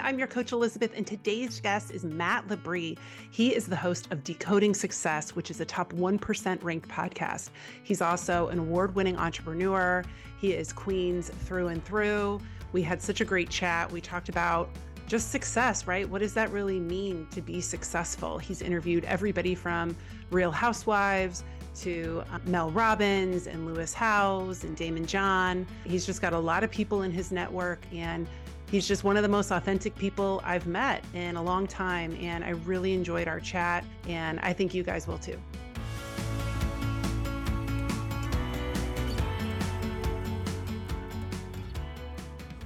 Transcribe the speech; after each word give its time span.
I'm 0.00 0.18
your 0.18 0.28
coach, 0.28 0.52
Elizabeth, 0.52 0.92
and 0.96 1.06
today's 1.06 1.60
guest 1.60 1.90
is 1.90 2.04
Matt 2.04 2.48
LeBris. 2.48 2.98
He 3.30 3.54
is 3.54 3.66
the 3.66 3.76
host 3.76 4.08
of 4.10 4.24
Decoding 4.24 4.74
Success, 4.74 5.36
which 5.36 5.50
is 5.50 5.60
a 5.60 5.64
top 5.64 5.92
1% 5.92 6.62
ranked 6.62 6.88
podcast. 6.88 7.50
He's 7.82 8.00
also 8.00 8.48
an 8.48 8.58
award 8.58 8.94
winning 8.94 9.16
entrepreneur. 9.16 10.04
He 10.38 10.52
is 10.52 10.72
Queens 10.72 11.30
through 11.30 11.68
and 11.68 11.84
through. 11.84 12.40
We 12.72 12.82
had 12.82 13.00
such 13.00 13.20
a 13.20 13.24
great 13.24 13.50
chat. 13.50 13.90
We 13.90 14.00
talked 14.00 14.28
about 14.28 14.68
just 15.06 15.30
success, 15.30 15.86
right? 15.86 16.08
What 16.08 16.20
does 16.20 16.34
that 16.34 16.50
really 16.50 16.80
mean 16.80 17.26
to 17.30 17.40
be 17.40 17.60
successful? 17.60 18.38
He's 18.38 18.62
interviewed 18.62 19.04
everybody 19.04 19.54
from 19.54 19.94
Real 20.30 20.50
Housewives 20.50 21.44
to 21.76 22.22
uh, 22.32 22.38
Mel 22.46 22.70
Robbins 22.70 23.46
and 23.46 23.66
Lewis 23.66 23.92
Howes 23.92 24.64
and 24.64 24.76
Daymond 24.76 25.06
John. 25.06 25.66
He's 25.84 26.06
just 26.06 26.22
got 26.22 26.32
a 26.32 26.38
lot 26.38 26.64
of 26.64 26.70
people 26.70 27.02
in 27.02 27.10
his 27.10 27.32
network 27.32 27.80
and 27.92 28.28
he's 28.70 28.86
just 28.86 29.04
one 29.04 29.16
of 29.16 29.22
the 29.22 29.28
most 29.28 29.50
authentic 29.50 29.94
people 29.96 30.40
I've 30.44 30.66
met 30.66 31.04
in 31.14 31.36
a 31.36 31.42
long 31.42 31.66
time. 31.66 32.16
And 32.20 32.44
I 32.44 32.50
really 32.50 32.92
enjoyed 32.94 33.28
our 33.28 33.40
chat 33.40 33.84
and 34.08 34.40
I 34.40 34.52
think 34.52 34.74
you 34.74 34.82
guys 34.82 35.06
will 35.06 35.18
too. 35.18 35.38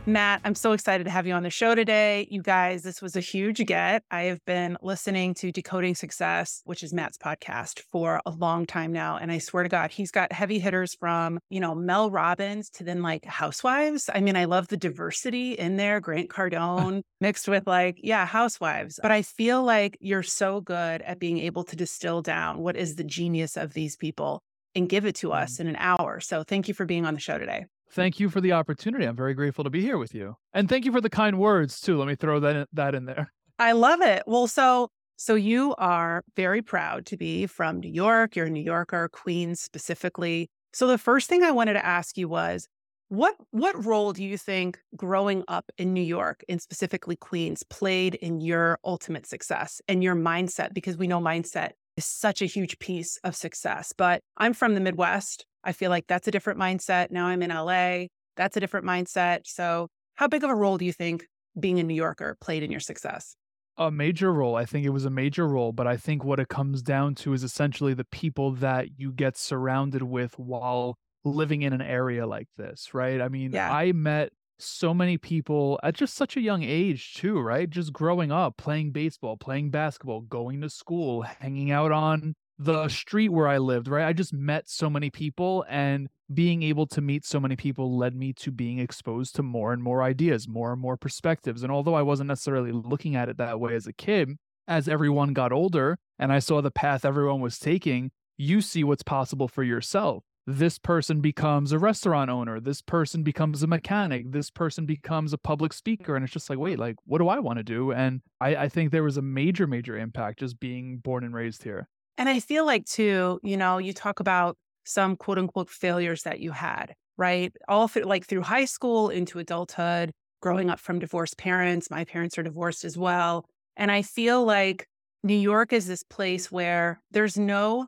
Matt, 0.09 0.41
I'm 0.43 0.55
so 0.55 0.73
excited 0.73 1.05
to 1.05 1.11
have 1.11 1.27
you 1.27 1.35
on 1.35 1.43
the 1.43 1.51
show 1.51 1.75
today. 1.75 2.27
You 2.30 2.41
guys, 2.41 2.83
this 2.83 3.03
was 3.03 3.15
a 3.15 3.21
huge 3.21 3.59
get. 3.67 4.03
I 4.11 4.23
have 4.23 4.43
been 4.47 4.79
listening 4.81 5.34
to 5.34 5.53
Decoding 5.53 5.95
Success, 5.95 6.62
which 6.65 6.83
is 6.83 6.95
Matt's 6.95 7.19
podcast, 7.19 7.81
for 7.93 8.23
a 8.25 8.31
long 8.31 8.65
time 8.65 8.91
now. 8.91 9.19
And 9.19 9.31
I 9.31 9.37
swear 9.37 9.65
to 9.65 9.69
God, 9.69 9.91
he's 9.91 10.11
got 10.11 10.33
heavy 10.33 10.61
hitters 10.61 10.95
from, 10.95 11.39
you 11.51 11.61
know, 11.61 11.75
Mel 11.75 12.11
Robbins 12.11 12.71
to 12.71 12.84
then 12.84 13.03
like 13.03 13.27
housewives. 13.27 14.09
I 14.15 14.21
mean, 14.23 14.34
I 14.34 14.47
love 14.47 14.69
the 14.69 14.79
diversity 14.79 15.53
in 15.53 15.77
there, 15.77 16.00
Grant 16.00 16.31
Cardone 16.31 17.03
mixed 17.20 17.47
with 17.47 17.67
like, 17.67 18.00
yeah, 18.03 18.25
housewives. 18.25 18.98
But 19.03 19.11
I 19.11 19.20
feel 19.20 19.62
like 19.62 19.98
you're 20.00 20.22
so 20.22 20.62
good 20.62 21.03
at 21.03 21.19
being 21.19 21.37
able 21.37 21.65
to 21.65 21.77
distill 21.77 22.22
down 22.22 22.61
what 22.61 22.78
is 22.78 22.95
the 22.95 23.05
genius 23.05 23.59
of 23.59 23.75
these 23.75 23.95
people 23.95 24.41
and 24.75 24.89
give 24.89 25.05
it 25.05 25.17
to 25.17 25.33
us 25.33 25.59
mm. 25.59 25.61
in 25.61 25.69
an 25.69 25.77
hour. 25.77 26.20
So 26.20 26.45
thank 26.45 26.67
you 26.67 26.72
for 26.72 26.87
being 26.87 27.05
on 27.05 27.12
the 27.12 27.20
show 27.20 27.37
today. 27.37 27.67
Thank 27.91 28.20
you 28.20 28.28
for 28.28 28.41
the 28.41 28.53
opportunity. 28.53 29.05
I'm 29.05 29.17
very 29.17 29.34
grateful 29.34 29.64
to 29.64 29.70
be 29.70 29.81
here 29.81 29.98
with 29.98 30.14
you. 30.14 30.36
And 30.53 30.69
thank 30.69 30.84
you 30.84 30.92
for 30.92 31.00
the 31.00 31.11
kind 31.11 31.39
words 31.39 31.81
too. 31.81 31.98
Let 31.98 32.08
me 32.08 32.14
throw 32.14 32.41
that 32.41 32.56
in, 32.56 32.67
that 32.72 32.94
in 32.94 33.06
there. 33.06 33.33
I 33.58 33.72
love 33.72 34.00
it. 34.03 34.22
Well, 34.27 34.47
so 34.47 34.91
so 35.17 35.34
you 35.34 35.75
are 35.78 36.22
very 36.36 36.62
proud 36.62 37.06
to 37.06 37.16
be 37.16 37.47
from 37.47 37.81
New 37.81 37.91
York. 37.91 38.36
You're 38.36 38.47
a 38.47 38.50
New 38.50 38.62
Yorker, 38.62 39.09
Queens 39.12 39.61
specifically. 39.61 40.48
So 40.72 40.86
the 40.86 40.98
first 40.98 41.28
thing 41.28 41.42
I 41.42 41.50
wanted 41.50 41.72
to 41.72 41.84
ask 41.84 42.16
you 42.16 42.28
was 42.28 42.69
what 43.09 43.34
what 43.50 43.84
role 43.84 44.12
do 44.12 44.22
you 44.22 44.36
think 44.36 44.78
growing 44.94 45.42
up 45.48 45.72
in 45.78 45.92
New 45.94 46.03
York 46.03 46.44
and 46.48 46.61
specifically 46.61 47.16
Queens 47.16 47.62
played 47.64 48.14
in 48.16 48.41
your 48.41 48.78
ultimate 48.84 49.27
success 49.27 49.81
and 49.89 50.05
your 50.05 50.14
mindset 50.14 50.75
because 50.75 50.97
we 50.97 51.09
know 51.09 51.20
mindset 51.20 51.70
is 51.97 52.05
such 52.05 52.41
a 52.42 52.47
huge 52.47 52.78
piece 52.78 53.19
of 53.25 53.34
success. 53.34 53.92
But 53.97 54.20
I'm 54.36 54.53
from 54.53 54.75
the 54.75 54.81
Midwest. 54.81 55.47
I 55.64 55.73
feel 55.73 55.91
like 55.91 56.06
that's 56.06 56.28
a 56.28 56.31
different 56.31 56.59
mindset. 56.59 57.11
Now 57.11 57.27
I'm 57.27 57.42
in 57.42 57.51
LA. 57.51 58.06
That's 58.37 58.56
a 58.56 58.61
different 58.61 58.87
mindset. 58.87 59.41
So, 59.45 59.89
how 60.15 60.28
big 60.28 60.45
of 60.45 60.50
a 60.50 60.55
role 60.55 60.78
do 60.78 60.84
you 60.84 60.92
think 60.92 61.27
being 61.59 61.78
a 61.78 61.83
New 61.83 61.95
Yorker 61.95 62.37
played 62.41 62.62
in 62.62 62.70
your 62.70 62.81
success? 62.81 63.37
A 63.77 63.91
major 63.91 64.33
role. 64.33 64.56
I 64.56 64.65
think 64.65 64.84
it 64.84 64.91
was 64.91 65.05
a 65.05 65.11
major 65.11 65.47
role, 65.47 65.73
but 65.73 65.87
I 65.87 65.97
think 65.97 66.25
what 66.25 66.41
it 66.41 66.48
comes 66.48 66.83
down 66.83 67.15
to 67.17 67.33
is 67.33 67.45
essentially 67.45 67.95
the 67.95 68.05
people 68.05 68.53
that 68.53 68.98
you 68.98 69.12
get 69.12 69.37
surrounded 69.37 70.03
with 70.03 70.39
while 70.39 70.97
living 71.25 71.62
in 71.62 71.72
an 71.72 71.83
area 71.83 72.27
like 72.27 72.48
this, 72.56 72.93
right? 72.93 73.20
I 73.20 73.28
mean, 73.28 73.53
yeah. 73.53 73.72
I 73.72 73.93
met 73.93 74.33
so 74.59 74.93
many 74.93 75.19
people 75.19 75.78
at 75.83 75.95
just 75.95 76.15
such 76.15 76.37
a 76.37 76.41
young 76.41 76.62
age 76.62 77.15
too, 77.15 77.39
right? 77.39 77.70
Just 77.70 77.93
growing 77.93 78.33
up, 78.33 78.56
playing 78.56 78.91
baseball, 78.91 79.37
playing 79.37 79.70
basketball, 79.70 80.22
going 80.22 80.61
to 80.62 80.71
school, 80.71 81.22
hanging 81.22 81.71
out 81.71 81.93
on 81.93 82.34
the 82.58 82.88
street 82.88 83.28
where 83.28 83.46
I 83.46 83.58
lived, 83.58 83.88
right? 83.88 84.06
I 84.06 84.12
just 84.12 84.32
met 84.32 84.69
so 84.69 84.91
many 84.91 85.10
people 85.10 85.64
and 85.69 86.08
being 86.32 86.62
able 86.62 86.86
to 86.88 87.00
meet 87.00 87.24
so 87.24 87.38
many 87.38 87.56
people 87.56 87.96
led 87.96 88.14
me 88.14 88.32
to 88.34 88.50
being 88.50 88.78
exposed 88.78 89.36
to 89.36 89.42
more 89.42 89.72
and 89.72 89.82
more 89.82 90.02
ideas, 90.02 90.48
more 90.48 90.72
and 90.72 90.80
more 90.80 90.96
perspectives. 90.96 91.62
And 91.62 91.70
although 91.70 91.94
I 91.94 92.02
wasn't 92.02 92.28
necessarily 92.28 92.72
looking 92.72 93.14
at 93.14 93.28
it 93.28 93.38
that 93.38 93.60
way 93.60 93.74
as 93.74 93.86
a 93.86 93.92
kid, 93.92 94.36
as 94.66 94.88
everyone 94.88 95.32
got 95.32 95.52
older 95.52 95.98
and 96.19 96.32
I 96.32 96.41
saw 96.41 96.60
the 96.60 96.70
path 96.70 97.04
everyone 97.04 97.41
was 97.41 97.58
taking, 97.58 98.10
you 98.36 98.60
see 98.60 98.84
what's 98.84 99.02
possible 99.02 99.48
for 99.48 99.62
yourself. 99.62 100.25
This 100.46 100.78
person 100.78 101.20
becomes 101.20 101.72
a 101.72 101.78
restaurant 101.78 102.30
owner. 102.30 102.58
This 102.58 102.80
person 102.80 103.22
becomes 103.22 103.62
a 103.62 103.66
mechanic. 103.66 104.32
This 104.32 104.50
person 104.50 104.86
becomes 104.86 105.32
a 105.32 105.38
public 105.38 105.72
speaker. 105.72 106.16
And 106.16 106.25
it's 106.25 106.32
just 106.32 106.48
like, 106.48 106.58
wait, 106.58 106.78
like, 106.78 106.96
what 107.04 107.19
do 107.19 107.28
I 107.28 107.38
want 107.38 107.58
to 107.58 107.62
do? 107.62 107.92
And 107.92 108.22
I, 108.40 108.56
I 108.56 108.69
think 108.69 108.90
there 108.90 109.02
was 109.02 109.19
a 109.19 109.22
major, 109.22 109.66
major 109.66 109.96
impact 109.96 110.40
just 110.40 110.58
being 110.58 110.98
born 110.98 111.22
and 111.22 111.34
raised 111.34 111.64
here. 111.64 111.88
And 112.19 112.29
I 112.29 112.41
feel 112.41 112.67
like, 112.67 112.84
too, 112.84 113.41
you 113.43 113.56
know, 113.56 113.79
you 113.79 113.95
talk 113.95 114.21
about 114.21 114.56
some 114.84 115.17
quote 115.17 115.39
unquote 115.39 115.71
failures 115.71 116.25
that 116.25 116.41
you 116.41 116.51
had, 116.51 116.95
right? 117.17 117.53
All 117.69 117.89
through, 117.89 118.03
like 118.03 118.27
through 118.27 118.43
high 118.43 118.67
school 118.67 119.09
into 119.09 119.39
adulthood, 119.39 120.11
growing 120.43 120.69
up 120.69 120.81
from 120.81 120.99
divorced 120.99 121.39
parents. 121.39 121.91
My 121.91 122.05
parents 122.05 122.37
are 122.37 122.43
divorced 122.43 122.84
as 122.84 122.99
well. 122.99 123.47
And 123.77 123.91
I 123.93 124.03
feel 124.03 124.45
like 124.45 124.87
New 125.23 125.37
York 125.39 125.73
is 125.73 125.87
this 125.87 126.03
place 126.03 126.51
where 126.51 127.01
there's 127.12 127.39
no 127.39 127.87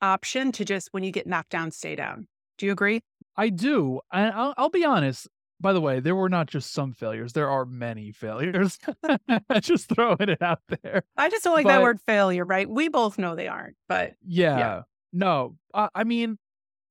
option 0.00 0.52
to 0.52 0.64
just, 0.64 0.88
when 0.92 1.04
you 1.04 1.12
get 1.12 1.26
knocked 1.26 1.50
down, 1.50 1.70
stay 1.70 1.94
down. 1.94 2.26
Do 2.58 2.66
you 2.66 2.72
agree? 2.72 3.00
I 3.36 3.50
do. 3.50 4.00
And 4.12 4.32
I'll, 4.32 4.54
I'll 4.56 4.70
be 4.70 4.84
honest, 4.84 5.28
by 5.60 5.72
the 5.72 5.80
way, 5.80 6.00
there 6.00 6.14
were 6.14 6.28
not 6.28 6.46
just 6.48 6.72
some 6.72 6.92
failures. 6.92 7.32
There 7.32 7.48
are 7.48 7.64
many 7.64 8.12
failures. 8.12 8.78
just 9.60 9.88
throwing 9.94 10.28
it 10.28 10.42
out 10.42 10.60
there. 10.82 11.02
I 11.16 11.28
just 11.28 11.44
don't 11.44 11.54
like 11.54 11.64
but, 11.64 11.72
that 11.72 11.82
word 11.82 12.00
failure, 12.02 12.44
right? 12.44 12.68
We 12.68 12.88
both 12.88 13.18
know 13.18 13.34
they 13.34 13.48
aren't, 13.48 13.76
but 13.88 14.14
yeah. 14.26 14.58
yeah. 14.58 14.82
No, 15.12 15.56
I, 15.72 15.88
I 15.94 16.04
mean, 16.04 16.38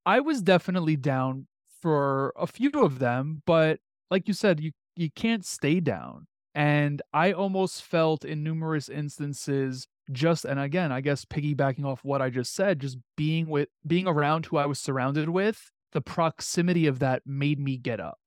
I 0.06 0.20
was 0.20 0.42
definitely 0.42 0.96
down 0.96 1.48
for 1.82 2.34
a 2.36 2.48
few 2.48 2.72
of 2.72 3.00
them, 3.00 3.44
but 3.46 3.80
like 4.10 4.28
you 4.28 4.34
said, 4.34 4.60
you 4.60 4.72
you 4.96 5.12
can't 5.12 5.46
stay 5.46 5.80
down. 5.80 6.28
And 6.56 7.02
I 7.14 7.34
almost 7.34 7.84
felt 7.84 8.24
in 8.24 8.44
numerous 8.44 8.88
instances 8.88 9.88
just 10.12 10.46
and 10.46 10.60
again, 10.60 10.92
I 10.92 11.02
guess 11.02 11.26
piggybacking 11.26 11.86
off 11.86 12.04
what 12.04 12.22
I 12.22 12.30
just 12.30 12.56
said, 12.56 12.80
just 12.80 12.98
being 13.18 13.48
with 13.48 13.70
being 13.86 14.08
around 14.08 14.48
who 14.48 14.58
I 14.58 14.66
was 14.66 14.80
surrounded 14.80 15.30
with, 15.30 15.70
the 15.92 16.02
proximity 16.02 16.88
of 16.88 17.00
that 17.00 17.24
made 17.26 17.60
me 17.60 17.78
get 17.78 18.00
up 18.00 18.20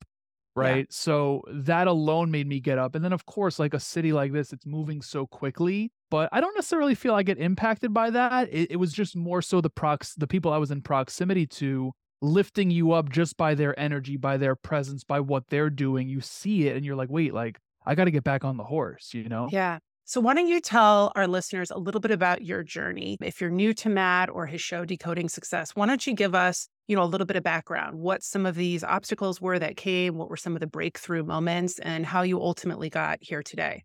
right? 0.59 0.79
Yeah. 0.79 0.85
So 0.91 1.43
that 1.53 1.87
alone 1.87 2.31
made 2.31 2.47
me 2.47 2.61
get 2.61 2.79
up. 2.79 2.95
And 2.95 3.05
then, 3.05 3.13
of 3.13 3.27
course, 3.27 3.59
like 3.59 3.75
a 3.75 3.81
city 3.81 4.13
like 4.13 4.33
this, 4.33 4.53
it's 4.53 4.67
moving 4.67 5.03
so 5.03 5.27
quickly. 5.27 5.93
But 6.11 6.29
I 6.33 6.41
don't 6.41 6.55
necessarily 6.55 6.95
feel 6.95 7.15
I 7.15 7.23
get 7.23 7.39
impacted 7.39 7.93
by 7.93 8.11
that. 8.11 8.49
It, 8.53 8.73
it 8.73 8.77
was 8.77 8.93
just 8.93 9.17
more 9.17 9.43
so 9.43 9.61
the 9.61 9.71
prox 9.71 10.15
the 10.15 10.27
people 10.27 10.53
I 10.53 10.59
was 10.59 10.71
in 10.71 10.83
proximity 10.83 11.47
to 11.47 11.93
lifting 12.21 12.71
you 12.71 12.93
up 12.93 13.11
just 13.11 13.37
by 13.37 13.55
their 13.55 13.79
energy, 13.79 14.17
by 14.17 14.37
their 14.37 14.57
presence, 14.57 15.05
by 15.05 15.21
what 15.21 15.45
they're 15.49 15.71
doing. 15.71 16.09
You 16.09 16.21
see 16.21 16.67
it 16.67 16.77
and 16.77 16.85
you're 16.85 16.97
like, 16.97 17.11
wait, 17.11 17.35
like 17.35 17.59
I 17.85 17.95
got 17.95 18.05
to 18.05 18.11
get 18.11 18.25
back 18.25 18.45
on 18.45 18.57
the 18.57 18.65
horse, 18.65 19.15
you 19.15 19.29
know? 19.29 19.49
Yeah. 19.51 19.79
So, 20.05 20.23
why 20.23 20.33
don't 20.33 20.47
you 20.47 20.61
tell 20.61 21.13
our 21.17 21.27
listeners 21.27 21.71
a 21.71 21.77
little 21.77 22.01
bit 22.01 22.11
about 22.11 22.43
your 22.43 22.63
journey? 22.63 23.19
If 23.21 23.43
you're 23.43 23.51
new 23.51 23.75
to 23.75 23.91
Matt 23.91 24.31
or 24.31 24.47
his 24.47 24.63
show, 24.63 24.87
Decoding 24.87 25.29
Success, 25.29 25.77
why 25.77 25.85
don't 25.85 26.07
you 26.07 26.15
give 26.15 26.35
us, 26.35 26.67
you 26.88 26.97
know, 26.97 27.03
a 27.03 27.04
little 27.04 27.26
bit 27.26 27.37
of 27.37 27.44
background? 27.44 27.99
What 27.99 28.22
some 28.22 28.47
of 28.47 28.56
these 28.56 28.82
obstacles 28.82 29.41
were 29.41 29.59
that 29.59 29.76
came? 29.76 30.16
What 30.16 30.28
were 30.28 30.37
some 30.37 30.54
of 30.54 30.60
the 30.60 30.66
breakthrough 30.66 31.22
moments, 31.22 31.78
and 31.78 32.04
how 32.04 32.22
you 32.22 32.41
ultimately 32.41 32.91
got 32.91 33.19
here 33.21 33.43
today? 33.43 33.84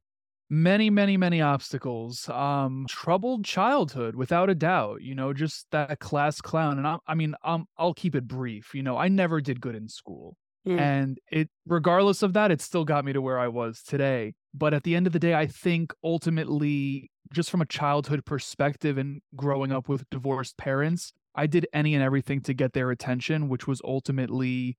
Many, 0.49 0.89
many, 0.89 1.17
many 1.17 1.41
obstacles. 1.41 2.29
Um, 2.29 2.85
troubled 2.87 3.45
childhood, 3.45 4.15
without 4.15 4.49
a 4.49 4.55
doubt. 4.55 5.01
You 5.01 5.15
know, 5.15 5.33
just 5.33 5.67
that 5.71 5.99
class 5.99 6.41
clown. 6.41 6.77
And 6.77 6.87
I, 6.87 6.97
I 7.07 7.15
mean, 7.15 7.35
um, 7.43 7.65
I'll 7.77 7.93
keep 7.93 8.15
it 8.15 8.27
brief. 8.27 8.73
You 8.73 8.83
know, 8.83 8.97
I 8.97 9.07
never 9.07 9.41
did 9.41 9.61
good 9.61 9.75
in 9.75 9.87
school. 9.87 10.37
Mm. 10.67 10.79
And 10.79 11.17
it, 11.29 11.49
regardless 11.65 12.23
of 12.23 12.33
that, 12.33 12.51
it 12.51 12.61
still 12.61 12.85
got 12.85 13.03
me 13.03 13.13
to 13.13 13.21
where 13.21 13.37
I 13.37 13.49
was 13.49 13.81
today. 13.81 14.33
But 14.53 14.73
at 14.73 14.83
the 14.83 14.95
end 14.95 15.07
of 15.07 15.13
the 15.13 15.19
day, 15.19 15.33
I 15.33 15.47
think 15.47 15.93
ultimately, 16.03 17.09
just 17.33 17.49
from 17.49 17.61
a 17.61 17.65
childhood 17.65 18.23
perspective 18.23 18.97
and 18.97 19.21
growing 19.35 19.71
up 19.71 19.89
with 19.89 20.09
divorced 20.09 20.57
parents, 20.57 21.11
I 21.35 21.47
did 21.47 21.67
any 21.73 21.95
and 21.95 22.03
everything 22.03 22.41
to 22.41 22.53
get 22.53 22.73
their 22.73 22.91
attention, 22.91 23.49
which 23.49 23.67
was 23.67 23.81
ultimately 23.83 24.77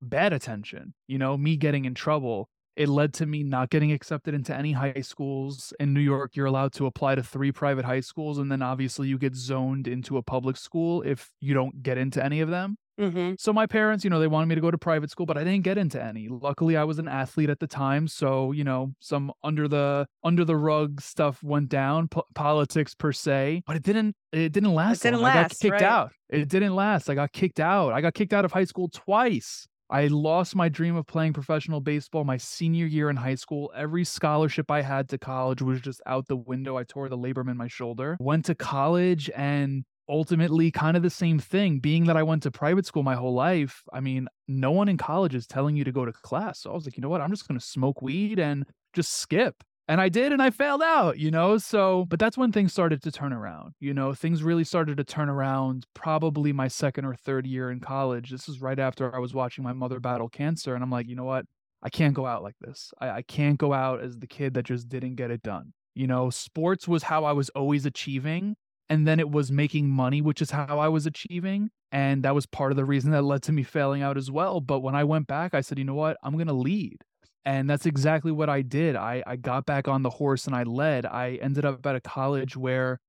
bad 0.00 0.32
attention. 0.32 0.94
You 1.06 1.18
know, 1.18 1.36
me 1.36 1.56
getting 1.56 1.84
in 1.84 1.94
trouble. 1.94 2.48
It 2.74 2.88
led 2.88 3.12
to 3.14 3.26
me 3.26 3.42
not 3.42 3.68
getting 3.68 3.92
accepted 3.92 4.32
into 4.32 4.56
any 4.56 4.72
high 4.72 5.02
schools. 5.02 5.74
In 5.78 5.92
New 5.92 6.00
York, 6.00 6.34
you're 6.34 6.46
allowed 6.46 6.72
to 6.74 6.86
apply 6.86 7.16
to 7.16 7.22
three 7.22 7.52
private 7.52 7.84
high 7.84 8.00
schools, 8.00 8.38
and 8.38 8.50
then 8.50 8.62
obviously 8.62 9.08
you 9.08 9.18
get 9.18 9.34
zoned 9.34 9.86
into 9.86 10.16
a 10.16 10.22
public 10.22 10.56
school 10.56 11.02
if 11.02 11.30
you 11.40 11.52
don't 11.52 11.82
get 11.82 11.98
into 11.98 12.24
any 12.24 12.40
of 12.40 12.48
them. 12.48 12.78
Mm-hmm. 13.00 13.34
So 13.38 13.52
my 13.52 13.66
parents, 13.66 14.04
you 14.04 14.10
know, 14.10 14.20
they 14.20 14.26
wanted 14.26 14.46
me 14.46 14.54
to 14.54 14.60
go 14.60 14.70
to 14.70 14.78
private 14.78 15.10
school, 15.10 15.26
but 15.26 15.38
I 15.38 15.44
didn't 15.44 15.64
get 15.64 15.78
into 15.78 16.02
any. 16.02 16.28
Luckily, 16.28 16.76
I 16.76 16.84
was 16.84 16.98
an 16.98 17.08
athlete 17.08 17.50
at 17.50 17.58
the 17.58 17.66
time, 17.66 18.06
so 18.06 18.52
you 18.52 18.64
know, 18.64 18.92
some 19.00 19.32
under 19.42 19.68
the 19.68 20.06
under 20.22 20.44
the 20.44 20.56
rug 20.56 21.00
stuff 21.00 21.42
went 21.42 21.68
down, 21.68 22.08
po- 22.08 22.26
politics 22.34 22.94
per 22.94 23.12
se, 23.12 23.62
but 23.66 23.76
it 23.76 23.82
didn't 23.82 24.14
it 24.32 24.52
didn't 24.52 24.74
last. 24.74 25.04
It 25.04 25.10
didn't 25.10 25.22
last. 25.22 25.36
I 25.36 25.42
got 25.42 25.58
kicked 25.58 25.72
right? 25.72 25.82
out. 25.82 26.12
It 26.28 26.48
didn't 26.48 26.74
last. 26.74 27.10
I 27.10 27.14
got 27.14 27.32
kicked 27.32 27.60
out. 27.60 27.92
I 27.92 28.00
got 28.00 28.14
kicked 28.14 28.32
out 28.32 28.44
of 28.44 28.52
high 28.52 28.64
school 28.64 28.88
twice. 28.88 29.66
I 29.92 30.06
lost 30.06 30.56
my 30.56 30.70
dream 30.70 30.96
of 30.96 31.06
playing 31.06 31.34
professional 31.34 31.80
baseball 31.80 32.24
my 32.24 32.38
senior 32.38 32.86
year 32.86 33.10
in 33.10 33.16
high 33.16 33.34
school. 33.34 33.70
Every 33.76 34.04
scholarship 34.04 34.70
I 34.70 34.80
had 34.80 35.10
to 35.10 35.18
college 35.18 35.60
was 35.60 35.82
just 35.82 36.00
out 36.06 36.28
the 36.28 36.36
window. 36.36 36.78
I 36.78 36.84
tore 36.84 37.10
the 37.10 37.18
labrum 37.18 37.50
in 37.50 37.58
my 37.58 37.68
shoulder. 37.68 38.16
Went 38.18 38.46
to 38.46 38.54
college 38.54 39.30
and 39.36 39.84
ultimately 40.08 40.70
kind 40.70 40.96
of 40.96 41.02
the 41.02 41.10
same 41.10 41.38
thing 41.38 41.78
being 41.78 42.04
that 42.04 42.16
I 42.16 42.22
went 42.22 42.42
to 42.42 42.50
private 42.50 42.86
school 42.86 43.02
my 43.02 43.14
whole 43.14 43.34
life. 43.34 43.82
I 43.92 44.00
mean, 44.00 44.28
no 44.48 44.70
one 44.70 44.88
in 44.88 44.96
college 44.96 45.34
is 45.34 45.46
telling 45.46 45.76
you 45.76 45.84
to 45.84 45.92
go 45.92 46.04
to 46.04 46.12
class. 46.12 46.60
So 46.60 46.70
I 46.70 46.74
was 46.74 46.84
like, 46.84 46.96
you 46.96 47.02
know 47.02 47.08
what? 47.08 47.20
I'm 47.20 47.30
just 47.30 47.46
going 47.46 47.58
to 47.58 47.64
smoke 47.64 48.02
weed 48.02 48.38
and 48.38 48.64
just 48.92 49.14
skip. 49.14 49.62
And 49.88 50.00
I 50.00 50.08
did, 50.08 50.32
and 50.32 50.40
I 50.40 50.50
failed 50.50 50.82
out, 50.82 51.18
you 51.18 51.30
know? 51.30 51.58
So, 51.58 52.06
but 52.08 52.20
that's 52.20 52.38
when 52.38 52.52
things 52.52 52.72
started 52.72 53.02
to 53.02 53.10
turn 53.10 53.32
around. 53.32 53.74
You 53.80 53.92
know, 53.92 54.14
things 54.14 54.42
really 54.42 54.64
started 54.64 54.96
to 54.96 55.04
turn 55.04 55.28
around 55.28 55.86
probably 55.92 56.52
my 56.52 56.68
second 56.68 57.04
or 57.04 57.14
third 57.14 57.46
year 57.46 57.70
in 57.70 57.80
college. 57.80 58.30
This 58.30 58.48
is 58.48 58.60
right 58.60 58.78
after 58.78 59.14
I 59.14 59.18
was 59.18 59.34
watching 59.34 59.64
my 59.64 59.72
mother 59.72 59.98
battle 59.98 60.28
cancer. 60.28 60.74
And 60.74 60.84
I'm 60.84 60.90
like, 60.90 61.08
you 61.08 61.16
know 61.16 61.24
what? 61.24 61.46
I 61.82 61.90
can't 61.90 62.14
go 62.14 62.26
out 62.26 62.44
like 62.44 62.54
this. 62.60 62.92
I, 63.00 63.10
I 63.10 63.22
can't 63.22 63.58
go 63.58 63.72
out 63.72 64.02
as 64.02 64.16
the 64.16 64.28
kid 64.28 64.54
that 64.54 64.66
just 64.66 64.88
didn't 64.88 65.16
get 65.16 65.32
it 65.32 65.42
done. 65.42 65.72
You 65.94 66.06
know, 66.06 66.30
sports 66.30 66.86
was 66.86 67.02
how 67.02 67.24
I 67.24 67.32
was 67.32 67.48
always 67.50 67.84
achieving. 67.84 68.56
And 68.88 69.06
then 69.06 69.20
it 69.20 69.30
was 69.30 69.50
making 69.50 69.88
money, 69.88 70.20
which 70.20 70.42
is 70.42 70.50
how 70.50 70.78
I 70.78 70.88
was 70.88 71.06
achieving. 71.06 71.70
And 71.90 72.22
that 72.24 72.34
was 72.34 72.46
part 72.46 72.72
of 72.72 72.76
the 72.76 72.84
reason 72.84 73.10
that 73.12 73.22
led 73.22 73.42
to 73.44 73.52
me 73.52 73.62
failing 73.62 74.02
out 74.02 74.16
as 74.16 74.30
well. 74.30 74.60
But 74.60 74.80
when 74.80 74.94
I 74.94 75.04
went 75.04 75.26
back, 75.26 75.54
I 75.54 75.60
said, 75.60 75.78
you 75.78 75.84
know 75.84 75.94
what? 75.94 76.16
I'm 76.22 76.34
going 76.34 76.46
to 76.46 76.52
lead. 76.52 76.98
And 77.44 77.68
that's 77.68 77.86
exactly 77.86 78.32
what 78.32 78.48
I 78.48 78.62
did. 78.62 78.96
I, 78.96 79.22
I 79.26 79.36
got 79.36 79.66
back 79.66 79.88
on 79.88 80.02
the 80.02 80.10
horse 80.10 80.46
and 80.46 80.54
I 80.54 80.62
led. 80.62 81.06
I 81.06 81.38
ended 81.42 81.64
up 81.64 81.84
at 81.84 81.96
a 81.96 82.00
college 82.00 82.56
where, 82.56 83.00